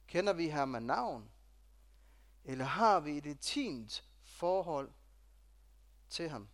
Kender 0.06 0.32
vi 0.32 0.48
ham 0.48 0.68
med 0.68 0.80
navn? 0.80 1.30
Eller 2.44 2.64
har 2.64 3.00
vi 3.00 3.18
et 3.18 3.26
intimt 3.26 4.04
forhold 4.22 4.90
til 6.08 6.28
ham? 6.28 6.48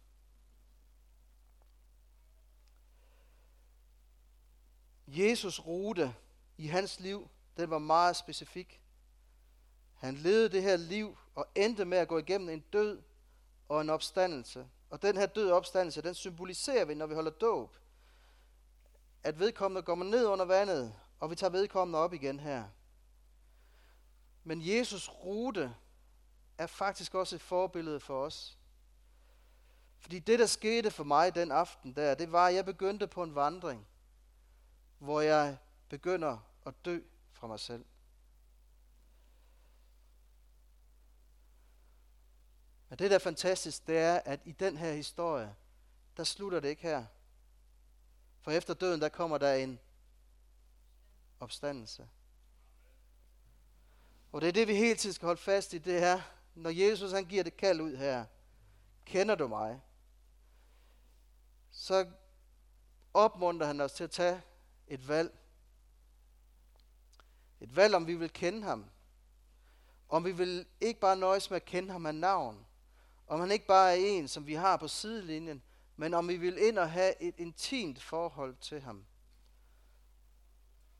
Jesus 5.18 5.66
rute 5.66 6.14
i 6.58 6.66
hans 6.66 7.00
liv, 7.00 7.28
den 7.56 7.70
var 7.70 7.78
meget 7.78 8.16
specifik. 8.16 8.80
Han 9.94 10.14
levede 10.14 10.48
det 10.48 10.62
her 10.62 10.76
liv 10.76 11.18
og 11.34 11.46
endte 11.54 11.84
med 11.84 11.98
at 11.98 12.08
gå 12.08 12.18
igennem 12.18 12.48
en 12.48 12.64
død 12.72 13.02
og 13.68 13.80
en 13.80 13.90
opstandelse. 13.90 14.66
Og 14.90 15.02
den 15.02 15.16
her 15.16 15.26
død 15.26 15.50
opstandelse, 15.50 16.02
den 16.02 16.14
symboliserer 16.14 16.84
vi, 16.84 16.94
når 16.94 17.06
vi 17.06 17.14
holder 17.14 17.30
dåb. 17.30 17.76
At 19.22 19.38
vedkommende 19.38 19.82
går 19.82 19.96
ned 19.96 20.26
under 20.26 20.44
vandet, 20.44 20.94
og 21.20 21.30
vi 21.30 21.36
tager 21.36 21.50
vedkommende 21.50 21.98
op 21.98 22.12
igen 22.12 22.40
her. 22.40 22.64
Men 24.44 24.66
Jesus 24.66 25.08
rute 25.08 25.74
er 26.58 26.66
faktisk 26.66 27.14
også 27.14 27.36
et 27.36 27.42
forbillede 27.42 28.00
for 28.00 28.24
os. 28.24 28.58
Fordi 29.98 30.18
det, 30.18 30.38
der 30.38 30.46
skete 30.46 30.90
for 30.90 31.04
mig 31.04 31.34
den 31.34 31.52
aften 31.52 31.92
der, 31.92 32.14
det 32.14 32.32
var, 32.32 32.46
at 32.46 32.54
jeg 32.54 32.64
begyndte 32.64 33.06
på 33.06 33.22
en 33.22 33.34
vandring, 33.34 33.86
hvor 35.00 35.20
jeg 35.20 35.58
begynder 35.88 36.38
at 36.66 36.74
dø 36.84 37.00
fra 37.32 37.46
mig 37.46 37.60
selv. 37.60 37.84
Men 42.88 42.98
det, 42.98 43.10
der 43.10 43.14
er 43.14 43.20
fantastisk, 43.20 43.86
det 43.86 43.98
er, 43.98 44.20
at 44.24 44.40
i 44.44 44.52
den 44.52 44.76
her 44.76 44.92
historie, 44.92 45.54
der 46.16 46.24
slutter 46.24 46.60
det 46.60 46.68
ikke 46.68 46.82
her. 46.82 47.04
For 48.40 48.50
efter 48.50 48.74
døden, 48.74 49.00
der 49.00 49.08
kommer 49.08 49.38
der 49.38 49.54
en 49.54 49.78
opstandelse. 51.40 52.08
Og 54.32 54.40
det 54.40 54.48
er 54.48 54.52
det, 54.52 54.68
vi 54.68 54.74
hele 54.74 54.96
tiden 54.96 55.14
skal 55.14 55.26
holde 55.26 55.40
fast 55.40 55.72
i, 55.72 55.78
det 55.78 56.00
her. 56.00 56.20
Når 56.54 56.70
Jesus 56.70 57.12
han 57.12 57.24
giver 57.24 57.42
det 57.42 57.56
kald 57.56 57.80
ud 57.80 57.96
her, 57.96 58.24
kender 59.04 59.34
du 59.34 59.48
mig? 59.48 59.80
Så 61.70 62.10
opmuntrer 63.14 63.66
han 63.66 63.80
os 63.80 63.92
til 63.92 64.04
at 64.04 64.10
tage 64.10 64.42
et 64.90 65.08
valg. 65.08 65.38
Et 67.60 67.76
valg, 67.76 67.94
om 67.94 68.06
vi 68.06 68.14
vil 68.14 68.32
kende 68.32 68.62
ham. 68.62 68.84
Om 70.08 70.24
vi 70.24 70.32
vil 70.32 70.66
ikke 70.80 71.00
bare 71.00 71.16
nøjes 71.16 71.50
med 71.50 71.56
at 71.56 71.64
kende 71.64 71.92
ham 71.92 72.06
af 72.06 72.14
navn, 72.14 72.66
om 73.26 73.40
han 73.40 73.50
ikke 73.50 73.66
bare 73.66 73.90
er 73.90 73.96
en, 73.96 74.28
som 74.28 74.46
vi 74.46 74.54
har 74.54 74.76
på 74.76 74.88
sidelinjen, 74.88 75.62
men 75.96 76.14
om 76.14 76.28
vi 76.28 76.36
vil 76.36 76.58
ind 76.58 76.78
og 76.78 76.90
have 76.90 77.22
et 77.22 77.34
intimt 77.38 78.02
forhold 78.02 78.56
til 78.56 78.80
ham. 78.80 79.04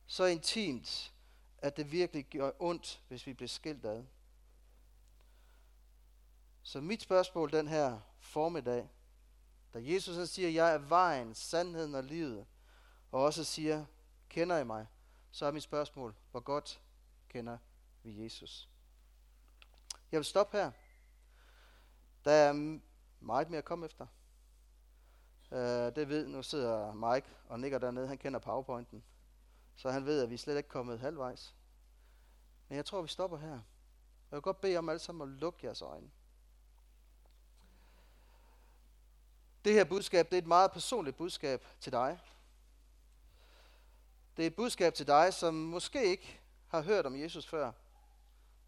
så 0.07 0.24
intimt, 0.24 1.12
at 1.59 1.76
det 1.76 1.92
virkelig 1.92 2.26
gør 2.26 2.50
ondt, 2.59 3.03
hvis 3.09 3.26
vi 3.26 3.33
bliver 3.33 3.48
skilt 3.48 3.85
ad. 3.85 4.05
Så 6.62 6.81
mit 6.81 7.03
spørgsmål 7.03 7.53
den 7.53 7.68
her 7.68 8.00
formiddag, 8.18 8.88
da 9.74 9.79
Jesus 9.83 10.16
han 10.16 10.26
siger, 10.26 10.48
jeg 10.48 10.74
er 10.74 10.79
vejen, 10.79 11.35
sandheden 11.35 11.94
og 11.94 12.05
livet, 12.05 12.46
og 13.12 13.23
også 13.23 13.44
siger, 13.44 13.85
kender 14.29 14.59
I 14.59 14.64
mig? 14.64 14.87
Så 15.31 15.46
er 15.46 15.51
mit 15.51 15.62
spørgsmål, 15.62 16.14
hvor 16.31 16.40
godt 16.40 16.83
kender 17.29 17.59
vi 18.03 18.25
Jesus? 18.25 18.68
Jeg 20.12 20.18
vil 20.18 20.25
stoppe 20.25 20.57
her. 20.57 20.70
Der 22.25 22.33
er 22.33 22.81
meget 23.20 23.51
mere 23.51 23.59
at 23.59 23.64
komme 23.64 23.87
efter. 23.87 24.07
Uh, 25.51 25.59
det 25.96 26.09
ved, 26.09 26.27
nu 26.27 26.42
sidder 26.42 26.92
Mike 26.92 27.27
og 27.49 27.61
nikker 27.61 27.79
dernede, 27.79 28.09
han 28.09 28.18
kender 28.18 28.40
powerpointen. 28.40 29.05
Så 29.77 29.90
han 29.90 30.07
ved, 30.07 30.23
at 30.23 30.31
vi 30.31 30.37
slet 30.37 30.57
ikke 30.57 30.66
er 30.66 30.73
kommet 30.73 31.01
halvvejs. 31.01 31.55
Men 32.68 32.77
jeg 32.77 32.85
tror, 32.85 33.03
vi 33.03 33.09
stopper 33.09 33.38
her. 33.38 33.51
Jeg 33.51 34.37
vil 34.37 34.40
godt 34.40 34.61
bede 34.61 34.77
om 34.77 34.88
alle 34.88 34.99
sammen 34.99 35.29
at 35.29 35.40
lukke 35.40 35.59
jeres 35.66 35.83
øjne. 35.83 36.11
Det 39.64 39.73
her 39.73 39.85
budskab, 39.85 40.27
det 40.27 40.35
er 40.35 40.42
et 40.42 40.46
meget 40.46 40.73
personligt 40.73 41.16
budskab 41.16 41.64
til 41.81 41.92
dig. 41.92 42.20
Det 44.40 44.46
er 44.46 44.50
et 44.50 44.57
budskab 44.57 44.94
til 44.94 45.07
dig, 45.07 45.35
som 45.35 45.55
måske 45.55 46.05
ikke 46.05 46.40
har 46.68 46.83
hørt 46.83 47.07
om 47.07 47.20
Jesus 47.20 47.46
før. 47.46 47.72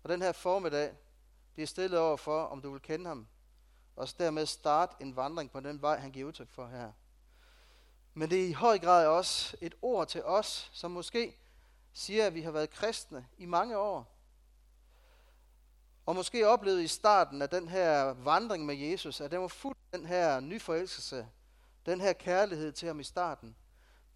Og 0.03 0.09
den 0.09 0.23
her 0.23 0.33
formiddag 0.33 0.93
bliver 1.53 1.67
stillet 1.67 1.99
over 1.99 2.17
for, 2.17 2.43
om 2.43 2.63
du 2.63 2.71
vil 2.71 2.81
kende 2.81 3.07
ham. 3.07 3.27
Og 3.97 4.09
så 4.09 4.15
dermed 4.19 4.47
starte 4.47 4.95
en 5.01 5.17
vandring 5.17 5.51
på 5.51 5.61
den 5.61 5.83
vej, 5.83 5.99
han 5.99 6.11
giver 6.11 6.29
udtryk 6.29 6.51
for 6.51 6.67
her. 6.67 6.93
Men 8.15 8.31
det 8.31 8.45
er 8.45 8.49
i 8.49 8.53
høj 8.53 8.79
grad 8.79 9.07
også 9.07 9.57
et 9.61 9.75
ord 9.83 10.09
til 10.09 10.25
os, 10.25 10.71
som 10.73 10.91
måske 10.91 11.37
siger, 11.93 12.27
at 12.27 12.35
vi 12.35 12.43
har 12.43 12.51
været 12.51 12.71
kristne 12.71 13.27
i 13.39 13.47
mange 13.47 13.79
år. 13.79 14.17
Og 16.07 16.15
måske 16.15 16.49
oplevede 16.49 16.85
i 16.85 16.89
starten 16.89 17.43
af 17.43 17.49
den 17.49 17.69
her 17.69 18.03
vandring 18.03 18.67
med 18.67 18.75
Jesus, 18.75 19.21
at 19.21 19.31
den 19.31 19.41
var 19.41 19.49
fuld 19.49 19.77
af 19.93 19.99
den 19.99 20.07
her 20.07 20.41
nyforelskelse, 20.41 21.29
den 21.87 22.01
her 22.01 22.13
kærlighed 22.13 22.73
til 22.73 22.89
ham 22.89 23.01
i 23.01 23.05
starten. 23.05 23.57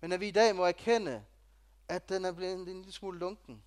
Men 0.00 0.12
at 0.12 0.20
vi 0.20 0.28
i 0.28 0.30
dag 0.30 0.56
må 0.56 0.64
erkende, 0.64 1.24
at 1.88 2.08
den 2.08 2.24
er 2.24 2.32
blevet 2.32 2.54
en 2.54 2.64
lille 2.64 2.92
smule 2.92 3.18
lunken. 3.18 3.62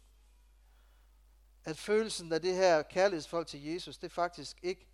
At 1.63 1.77
følelsen 1.77 2.34
af 2.34 2.41
det 2.41 2.55
her 2.55 2.82
kærlighedsfolk 2.82 3.47
til 3.47 3.63
Jesus, 3.63 3.97
det 3.97 4.08
er 4.08 4.13
faktisk 4.13 4.60
ikke 4.63 4.88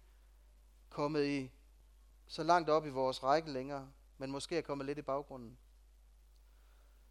kommet 0.89 1.25
i 1.25 1.51
så 2.27 2.43
langt 2.43 2.69
op 2.69 2.85
i 2.85 2.89
vores 2.89 3.23
række 3.23 3.51
længere, 3.51 3.91
men 4.17 4.31
måske 4.31 4.57
er 4.57 4.61
kommet 4.61 4.85
lidt 4.85 4.97
i 4.97 5.01
baggrunden. 5.01 5.57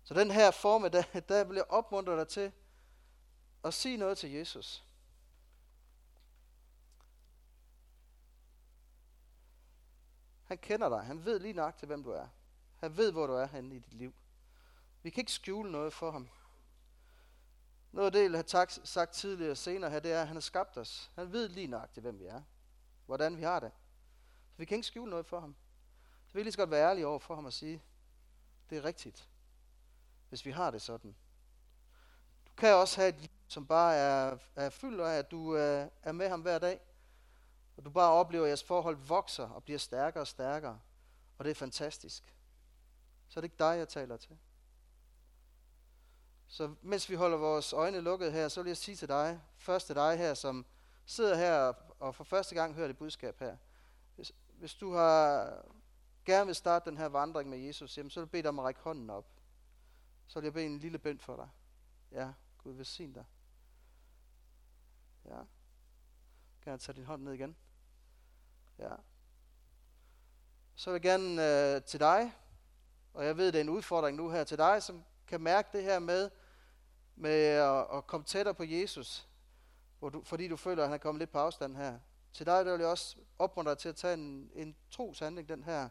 Så 0.05 0.14
den 0.14 0.31
her 0.31 0.50
form, 0.50 0.90
der, 0.90 1.20
der 1.29 1.44
vil 1.44 1.55
jeg 1.55 1.64
opmuntre 1.68 2.16
dig 2.16 2.29
til 2.29 2.53
at 3.64 3.74
sige 3.74 3.96
noget 3.96 4.18
til 4.18 4.31
Jesus. 4.31 4.85
Han 10.44 10.59
kender 10.59 10.88
dig. 10.88 11.00
Han 11.00 11.24
ved 11.24 11.38
lige 11.38 11.53
nok 11.53 11.77
til, 11.77 11.87
hvem 11.87 12.03
du 12.03 12.11
er. 12.11 12.29
Han 12.77 12.96
ved, 12.96 13.12
hvor 13.12 13.27
du 13.27 13.33
er 13.33 13.46
henne 13.46 13.77
i 13.77 13.79
dit 13.79 13.94
liv. 13.94 14.14
Vi 15.05 15.11
kan 15.11 15.21
ikke 15.21 15.33
skjule 15.33 15.73
noget 15.73 15.93
for 15.93 16.11
ham. 16.11 16.29
Noget 17.93 18.07
af 18.07 18.12
det, 18.12 18.33
jeg 18.33 18.45
har 18.61 18.81
sagt 18.85 19.12
tidligere 19.12 19.51
og 19.51 19.57
senere 19.57 19.90
her, 19.90 20.01
det 20.01 20.12
er, 20.12 20.21
at 20.21 20.27
han 20.27 20.37
har 20.37 20.40
skabt 20.40 20.77
os. 20.77 21.11
Han 21.14 21.33
ved 21.33 21.49
lige 21.49 21.67
nøjagtigt, 21.67 22.05
hvem 22.05 22.19
vi 22.19 22.25
er. 22.25 22.43
Hvordan 23.07 23.37
vi 23.37 23.43
har 23.43 23.61
det. 23.61 23.73
Så 24.51 24.59
vi 24.59 24.64
kan 24.64 24.77
ikke 24.77 24.87
skjule 24.87 25.11
noget 25.11 25.27
for 25.27 25.40
ham. 25.40 25.57
Så 26.27 26.33
vi 26.33 26.38
kan 26.38 26.45
lige 26.45 26.53
så 26.53 26.59
godt 26.59 26.71
være 26.71 26.90
ærlige 26.90 27.07
over 27.07 27.19
for 27.19 27.35
ham 27.35 27.45
og 27.45 27.53
sige, 27.53 27.83
det 28.71 28.79
er 28.79 28.85
rigtigt, 28.85 29.29
hvis 30.29 30.45
vi 30.45 30.51
har 30.51 30.71
det 30.71 30.83
sådan. 30.83 31.17
Du 32.47 32.53
kan 32.57 32.75
også 32.75 33.01
have 33.01 33.09
et 33.09 33.21
liv, 33.21 33.31
som 33.49 33.67
bare 33.67 33.95
er, 33.95 34.38
er 34.57 34.71
fyldt 34.71 35.01
af, 35.01 35.19
at 35.19 35.31
du 35.31 35.51
er, 35.53 35.88
er 36.03 36.12
med 36.12 36.29
ham 36.29 36.40
hver 36.40 36.59
dag. 36.59 36.81
Og 37.77 37.85
du 37.85 37.90
bare 37.90 38.12
oplever, 38.12 38.45
at 38.45 38.49
jeres 38.49 38.64
forhold 38.64 38.97
vokser 38.97 39.49
og 39.49 39.64
bliver 39.64 39.79
stærkere 39.79 40.23
og 40.23 40.27
stærkere. 40.27 40.81
Og 41.38 41.45
det 41.45 41.51
er 41.51 41.55
fantastisk. 41.55 42.35
Så 43.29 43.38
er 43.38 43.40
det 43.40 43.47
ikke 43.47 43.59
dig, 43.59 43.79
jeg 43.79 43.88
taler 43.88 44.17
til. 44.17 44.38
Så 46.48 46.74
mens 46.83 47.11
vi 47.11 47.14
holder 47.14 47.37
vores 47.37 47.72
øjne 47.72 48.00
lukkede 48.00 48.33
her, 48.33 48.48
så 48.48 48.62
vil 48.62 48.70
jeg 48.70 48.76
sige 48.76 48.96
til 48.96 49.09
dig, 49.09 49.40
først 49.57 49.87
til 49.87 49.94
dig 49.94 50.18
her, 50.18 50.35
som 50.35 50.66
sidder 51.07 51.37
her 51.37 51.72
og 51.98 52.14
for 52.14 52.24
første 52.24 52.54
gang 52.54 52.74
hører 52.74 52.87
det 52.87 52.98
budskab 52.98 53.38
her. 53.38 53.57
Hvis, 54.14 54.33
hvis 54.48 54.74
du 54.74 54.92
har 54.92 55.50
gerne 56.24 56.46
vil 56.46 56.54
starte 56.54 56.90
den 56.90 56.98
her 56.98 57.07
vandring 57.07 57.50
med 57.50 57.59
Jesus, 57.59 57.98
jamen, 57.98 58.11
så 58.11 58.20
vil 58.20 58.24
jeg 58.24 58.30
bede 58.30 58.42
dig 58.42 58.48
om 58.48 58.59
at 58.59 58.64
række 58.64 58.80
hånden 58.80 59.11
op. 59.11 59.26
Så 60.26 60.40
vil 60.40 60.46
jeg 60.46 60.52
bede 60.52 60.66
en 60.66 60.78
lille 60.78 60.98
bøn 60.98 61.18
for 61.18 61.37
dig. 61.37 61.48
Ja, 62.12 62.33
Gud 62.59 62.72
vil 62.72 62.78
velsign 62.78 63.12
dig. 63.12 63.24
Ja. 65.24 65.38
Kan 66.62 66.70
jeg 66.70 66.80
tage 66.80 66.96
din 66.96 67.04
hånd 67.04 67.22
ned 67.22 67.33
igen? 67.33 67.57
Ja. 68.78 68.94
Så 70.74 70.90
vil 70.90 70.94
jeg 70.94 71.02
gerne 71.02 71.74
øh, 71.74 71.83
til 71.83 72.00
dig, 72.00 72.33
og 73.14 73.24
jeg 73.26 73.37
ved, 73.37 73.46
det 73.46 73.57
er 73.59 73.61
en 73.61 73.68
udfordring 73.68 74.16
nu 74.16 74.30
her 74.30 74.44
til 74.44 74.59
dig, 74.59 74.83
som 74.83 75.04
kan 75.26 75.40
mærke 75.40 75.68
det 75.72 75.82
her 75.82 75.98
med, 75.98 76.30
med 77.16 77.40
at, 77.40 77.96
at 77.96 78.06
komme 78.06 78.24
tættere 78.24 78.54
på 78.54 78.64
Jesus, 78.64 79.28
hvor 79.98 80.08
du, 80.08 80.22
fordi 80.22 80.48
du 80.48 80.56
føler, 80.56 80.82
at 80.82 80.88
han 80.88 80.94
er 80.94 80.98
kommet 80.98 81.18
lidt 81.18 81.30
på 81.30 81.38
afstand 81.38 81.76
her. 81.76 81.98
Til 82.32 82.46
dig 82.46 82.64
der 82.64 82.72
vil 82.72 82.80
jeg 82.80 82.90
også 82.90 83.16
opmuntre 83.38 83.70
dig 83.70 83.78
til 83.78 83.88
at 83.88 83.96
tage 83.96 84.14
en, 84.14 84.50
en 84.54 84.76
troshandling 84.90 85.48
den 85.48 85.64
her 85.64 85.88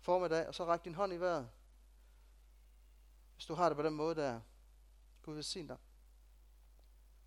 formiddag, 0.00 0.46
og 0.46 0.54
så 0.54 0.64
række 0.64 0.84
din 0.84 0.94
hånd 0.94 1.12
i 1.12 1.16
vejret. 1.16 1.50
Hvis 3.34 3.46
du 3.46 3.54
har 3.54 3.68
det 3.68 3.76
på 3.76 3.82
den 3.82 3.94
måde 3.94 4.14
der. 4.14 4.40
Gud 5.22 5.34
vil 5.34 5.44
sige 5.44 5.68
dig. 5.68 5.76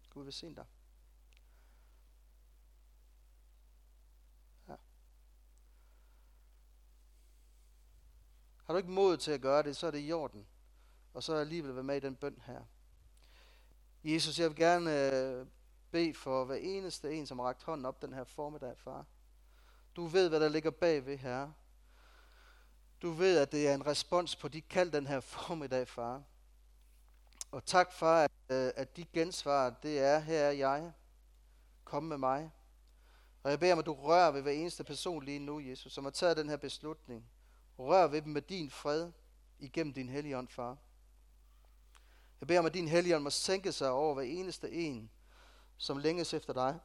Gud 0.09 0.23
vil 0.23 0.33
sige 0.33 0.55
dig. 0.55 0.65
Ja. 4.67 4.75
Har 8.63 8.73
du 8.73 8.77
ikke 8.77 8.91
mod 8.91 9.17
til 9.17 9.31
at 9.31 9.41
gøre 9.41 9.63
det, 9.63 9.77
så 9.77 9.87
er 9.87 9.91
det 9.91 10.07
i 10.07 10.11
orden. 10.11 10.47
Og 11.13 11.23
så 11.23 11.33
er 11.33 11.39
alligevel 11.39 11.75
være 11.75 11.83
med 11.83 11.97
i 11.97 11.99
den 11.99 12.15
bøn 12.15 12.41
her. 12.45 12.61
Jesus, 14.03 14.39
jeg 14.39 14.49
vil 14.49 14.57
gerne 14.57 15.11
øh, 15.11 15.45
bede 15.91 16.13
for 16.13 16.45
hver 16.45 16.55
eneste 16.55 17.13
en, 17.13 17.27
som 17.27 17.39
har 17.39 17.45
rakt 17.45 17.63
hånden 17.63 17.85
op 17.85 18.01
den 18.01 18.13
her 18.13 18.23
formiddag, 18.23 18.77
far. 18.77 19.05
Du 19.95 20.05
ved, 20.05 20.29
hvad 20.29 20.39
der 20.39 20.49
ligger 20.49 20.71
bagved, 20.71 21.17
her. 21.17 21.51
Du 23.01 23.11
ved, 23.11 23.37
at 23.37 23.51
det 23.51 23.67
er 23.67 23.73
en 23.73 23.85
respons 23.85 24.35
på 24.35 24.47
dit 24.47 24.69
kald 24.69 24.91
den 24.91 25.07
her 25.07 25.19
formiddag, 25.19 25.87
far. 25.87 26.23
Og 27.51 27.65
tak, 27.65 27.91
far, 27.91 28.23
at, 28.23 28.31
øh, 28.49 28.71
at 28.75 28.97
dit 28.97 29.11
gensvar, 29.11 29.69
det 29.83 29.99
er, 29.99 30.19
her 30.19 30.39
er 30.39 30.51
jeg. 30.51 30.93
Kom 31.83 32.03
med 32.03 32.17
mig. 32.17 32.51
Og 33.43 33.51
jeg 33.51 33.59
beder 33.59 33.73
om, 33.73 33.79
at 33.79 33.85
du 33.85 33.93
rører 33.93 34.31
ved 34.31 34.41
hver 34.41 34.51
eneste 34.51 34.83
person 34.83 35.23
lige 35.23 35.39
nu, 35.39 35.59
Jesus, 35.59 35.93
som 35.93 36.03
har 36.03 36.11
taget 36.11 36.37
den 36.37 36.49
her 36.49 36.57
beslutning. 36.57 37.25
Rør 37.79 38.07
ved 38.07 38.21
dem 38.21 38.31
med 38.31 38.41
din 38.41 38.69
fred 38.69 39.11
igennem 39.59 39.93
din 39.93 40.09
hellige 40.09 40.37
ånd, 40.37 40.47
far. 40.47 40.77
Jeg 42.43 42.47
beder 42.47 42.59
om, 42.59 42.65
at 42.65 42.73
din 42.73 42.87
hellige 42.87 43.19
må 43.19 43.29
sænke 43.29 43.71
sig 43.71 43.91
over 43.91 44.13
hver 44.13 44.23
eneste 44.23 44.71
en, 44.71 45.09
som 45.77 45.97
længes 45.97 46.33
efter 46.33 46.53
dig. 46.53 46.79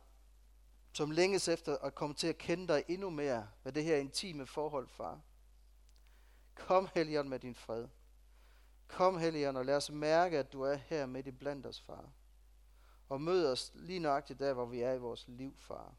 Som 0.92 1.10
længes 1.10 1.48
efter 1.48 1.78
at 1.78 1.94
komme 1.94 2.14
til 2.14 2.26
at 2.26 2.38
kende 2.38 2.68
dig 2.68 2.84
endnu 2.88 3.10
mere 3.10 3.48
med 3.62 3.72
det 3.72 3.84
her 3.84 3.96
intime 3.96 4.46
forhold, 4.46 4.88
far. 4.88 5.20
Kom, 6.54 6.88
Helligånd, 6.94 7.28
med 7.28 7.38
din 7.38 7.54
fred. 7.54 7.88
Kom, 8.88 9.18
Helligånd, 9.18 9.56
og 9.56 9.64
lad 9.64 9.76
os 9.76 9.90
mærke, 9.90 10.38
at 10.38 10.52
du 10.52 10.62
er 10.62 10.74
her 10.74 11.06
midt 11.06 11.26
i 11.26 11.30
blandt 11.30 11.66
os, 11.66 11.80
far. 11.80 12.10
Og 13.08 13.20
mød 13.20 13.46
os 13.46 13.72
lige 13.74 14.00
nøjagtigt 14.00 14.38
der, 14.38 14.52
hvor 14.52 14.66
vi 14.66 14.80
er 14.80 14.92
i 14.92 14.98
vores 14.98 15.24
liv, 15.28 15.56
far. 15.56 15.94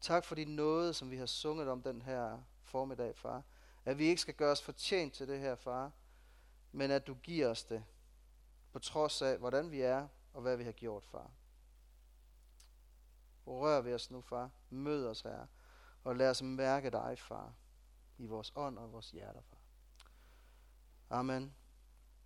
Tak 0.00 0.24
for 0.24 0.34
din 0.34 0.56
nåde, 0.56 0.94
som 0.94 1.10
vi 1.10 1.16
har 1.16 1.26
sunget 1.26 1.68
om 1.68 1.82
den 1.82 2.02
her 2.02 2.38
formiddag, 2.62 3.16
far. 3.16 3.42
At 3.84 3.98
vi 3.98 4.04
ikke 4.04 4.20
skal 4.20 4.34
gøre 4.34 4.52
os 4.52 4.62
fortjent 4.62 5.14
til 5.14 5.28
det 5.28 5.40
her, 5.40 5.54
far, 5.54 5.92
men 6.76 6.90
at 6.90 7.06
du 7.06 7.14
giver 7.14 7.48
os 7.48 7.64
det, 7.64 7.84
på 8.72 8.78
trods 8.78 9.22
af, 9.22 9.38
hvordan 9.38 9.70
vi 9.70 9.80
er, 9.80 10.08
og 10.32 10.42
hvad 10.42 10.56
vi 10.56 10.64
har 10.64 10.72
gjort, 10.72 11.06
far. 11.06 11.30
Rør 13.46 13.80
ved 13.80 13.94
os 13.94 14.10
nu, 14.10 14.20
far. 14.20 14.50
Mød 14.70 15.06
os 15.06 15.20
her. 15.20 15.46
Og 16.04 16.16
lad 16.16 16.30
os 16.30 16.42
mærke 16.42 16.90
dig, 16.90 17.18
far, 17.18 17.54
i 18.18 18.26
vores 18.26 18.52
ånd 18.56 18.78
og 18.78 18.92
vores 18.92 19.10
hjerter, 19.10 19.40
far. 19.40 19.58
Amen. 21.10 21.54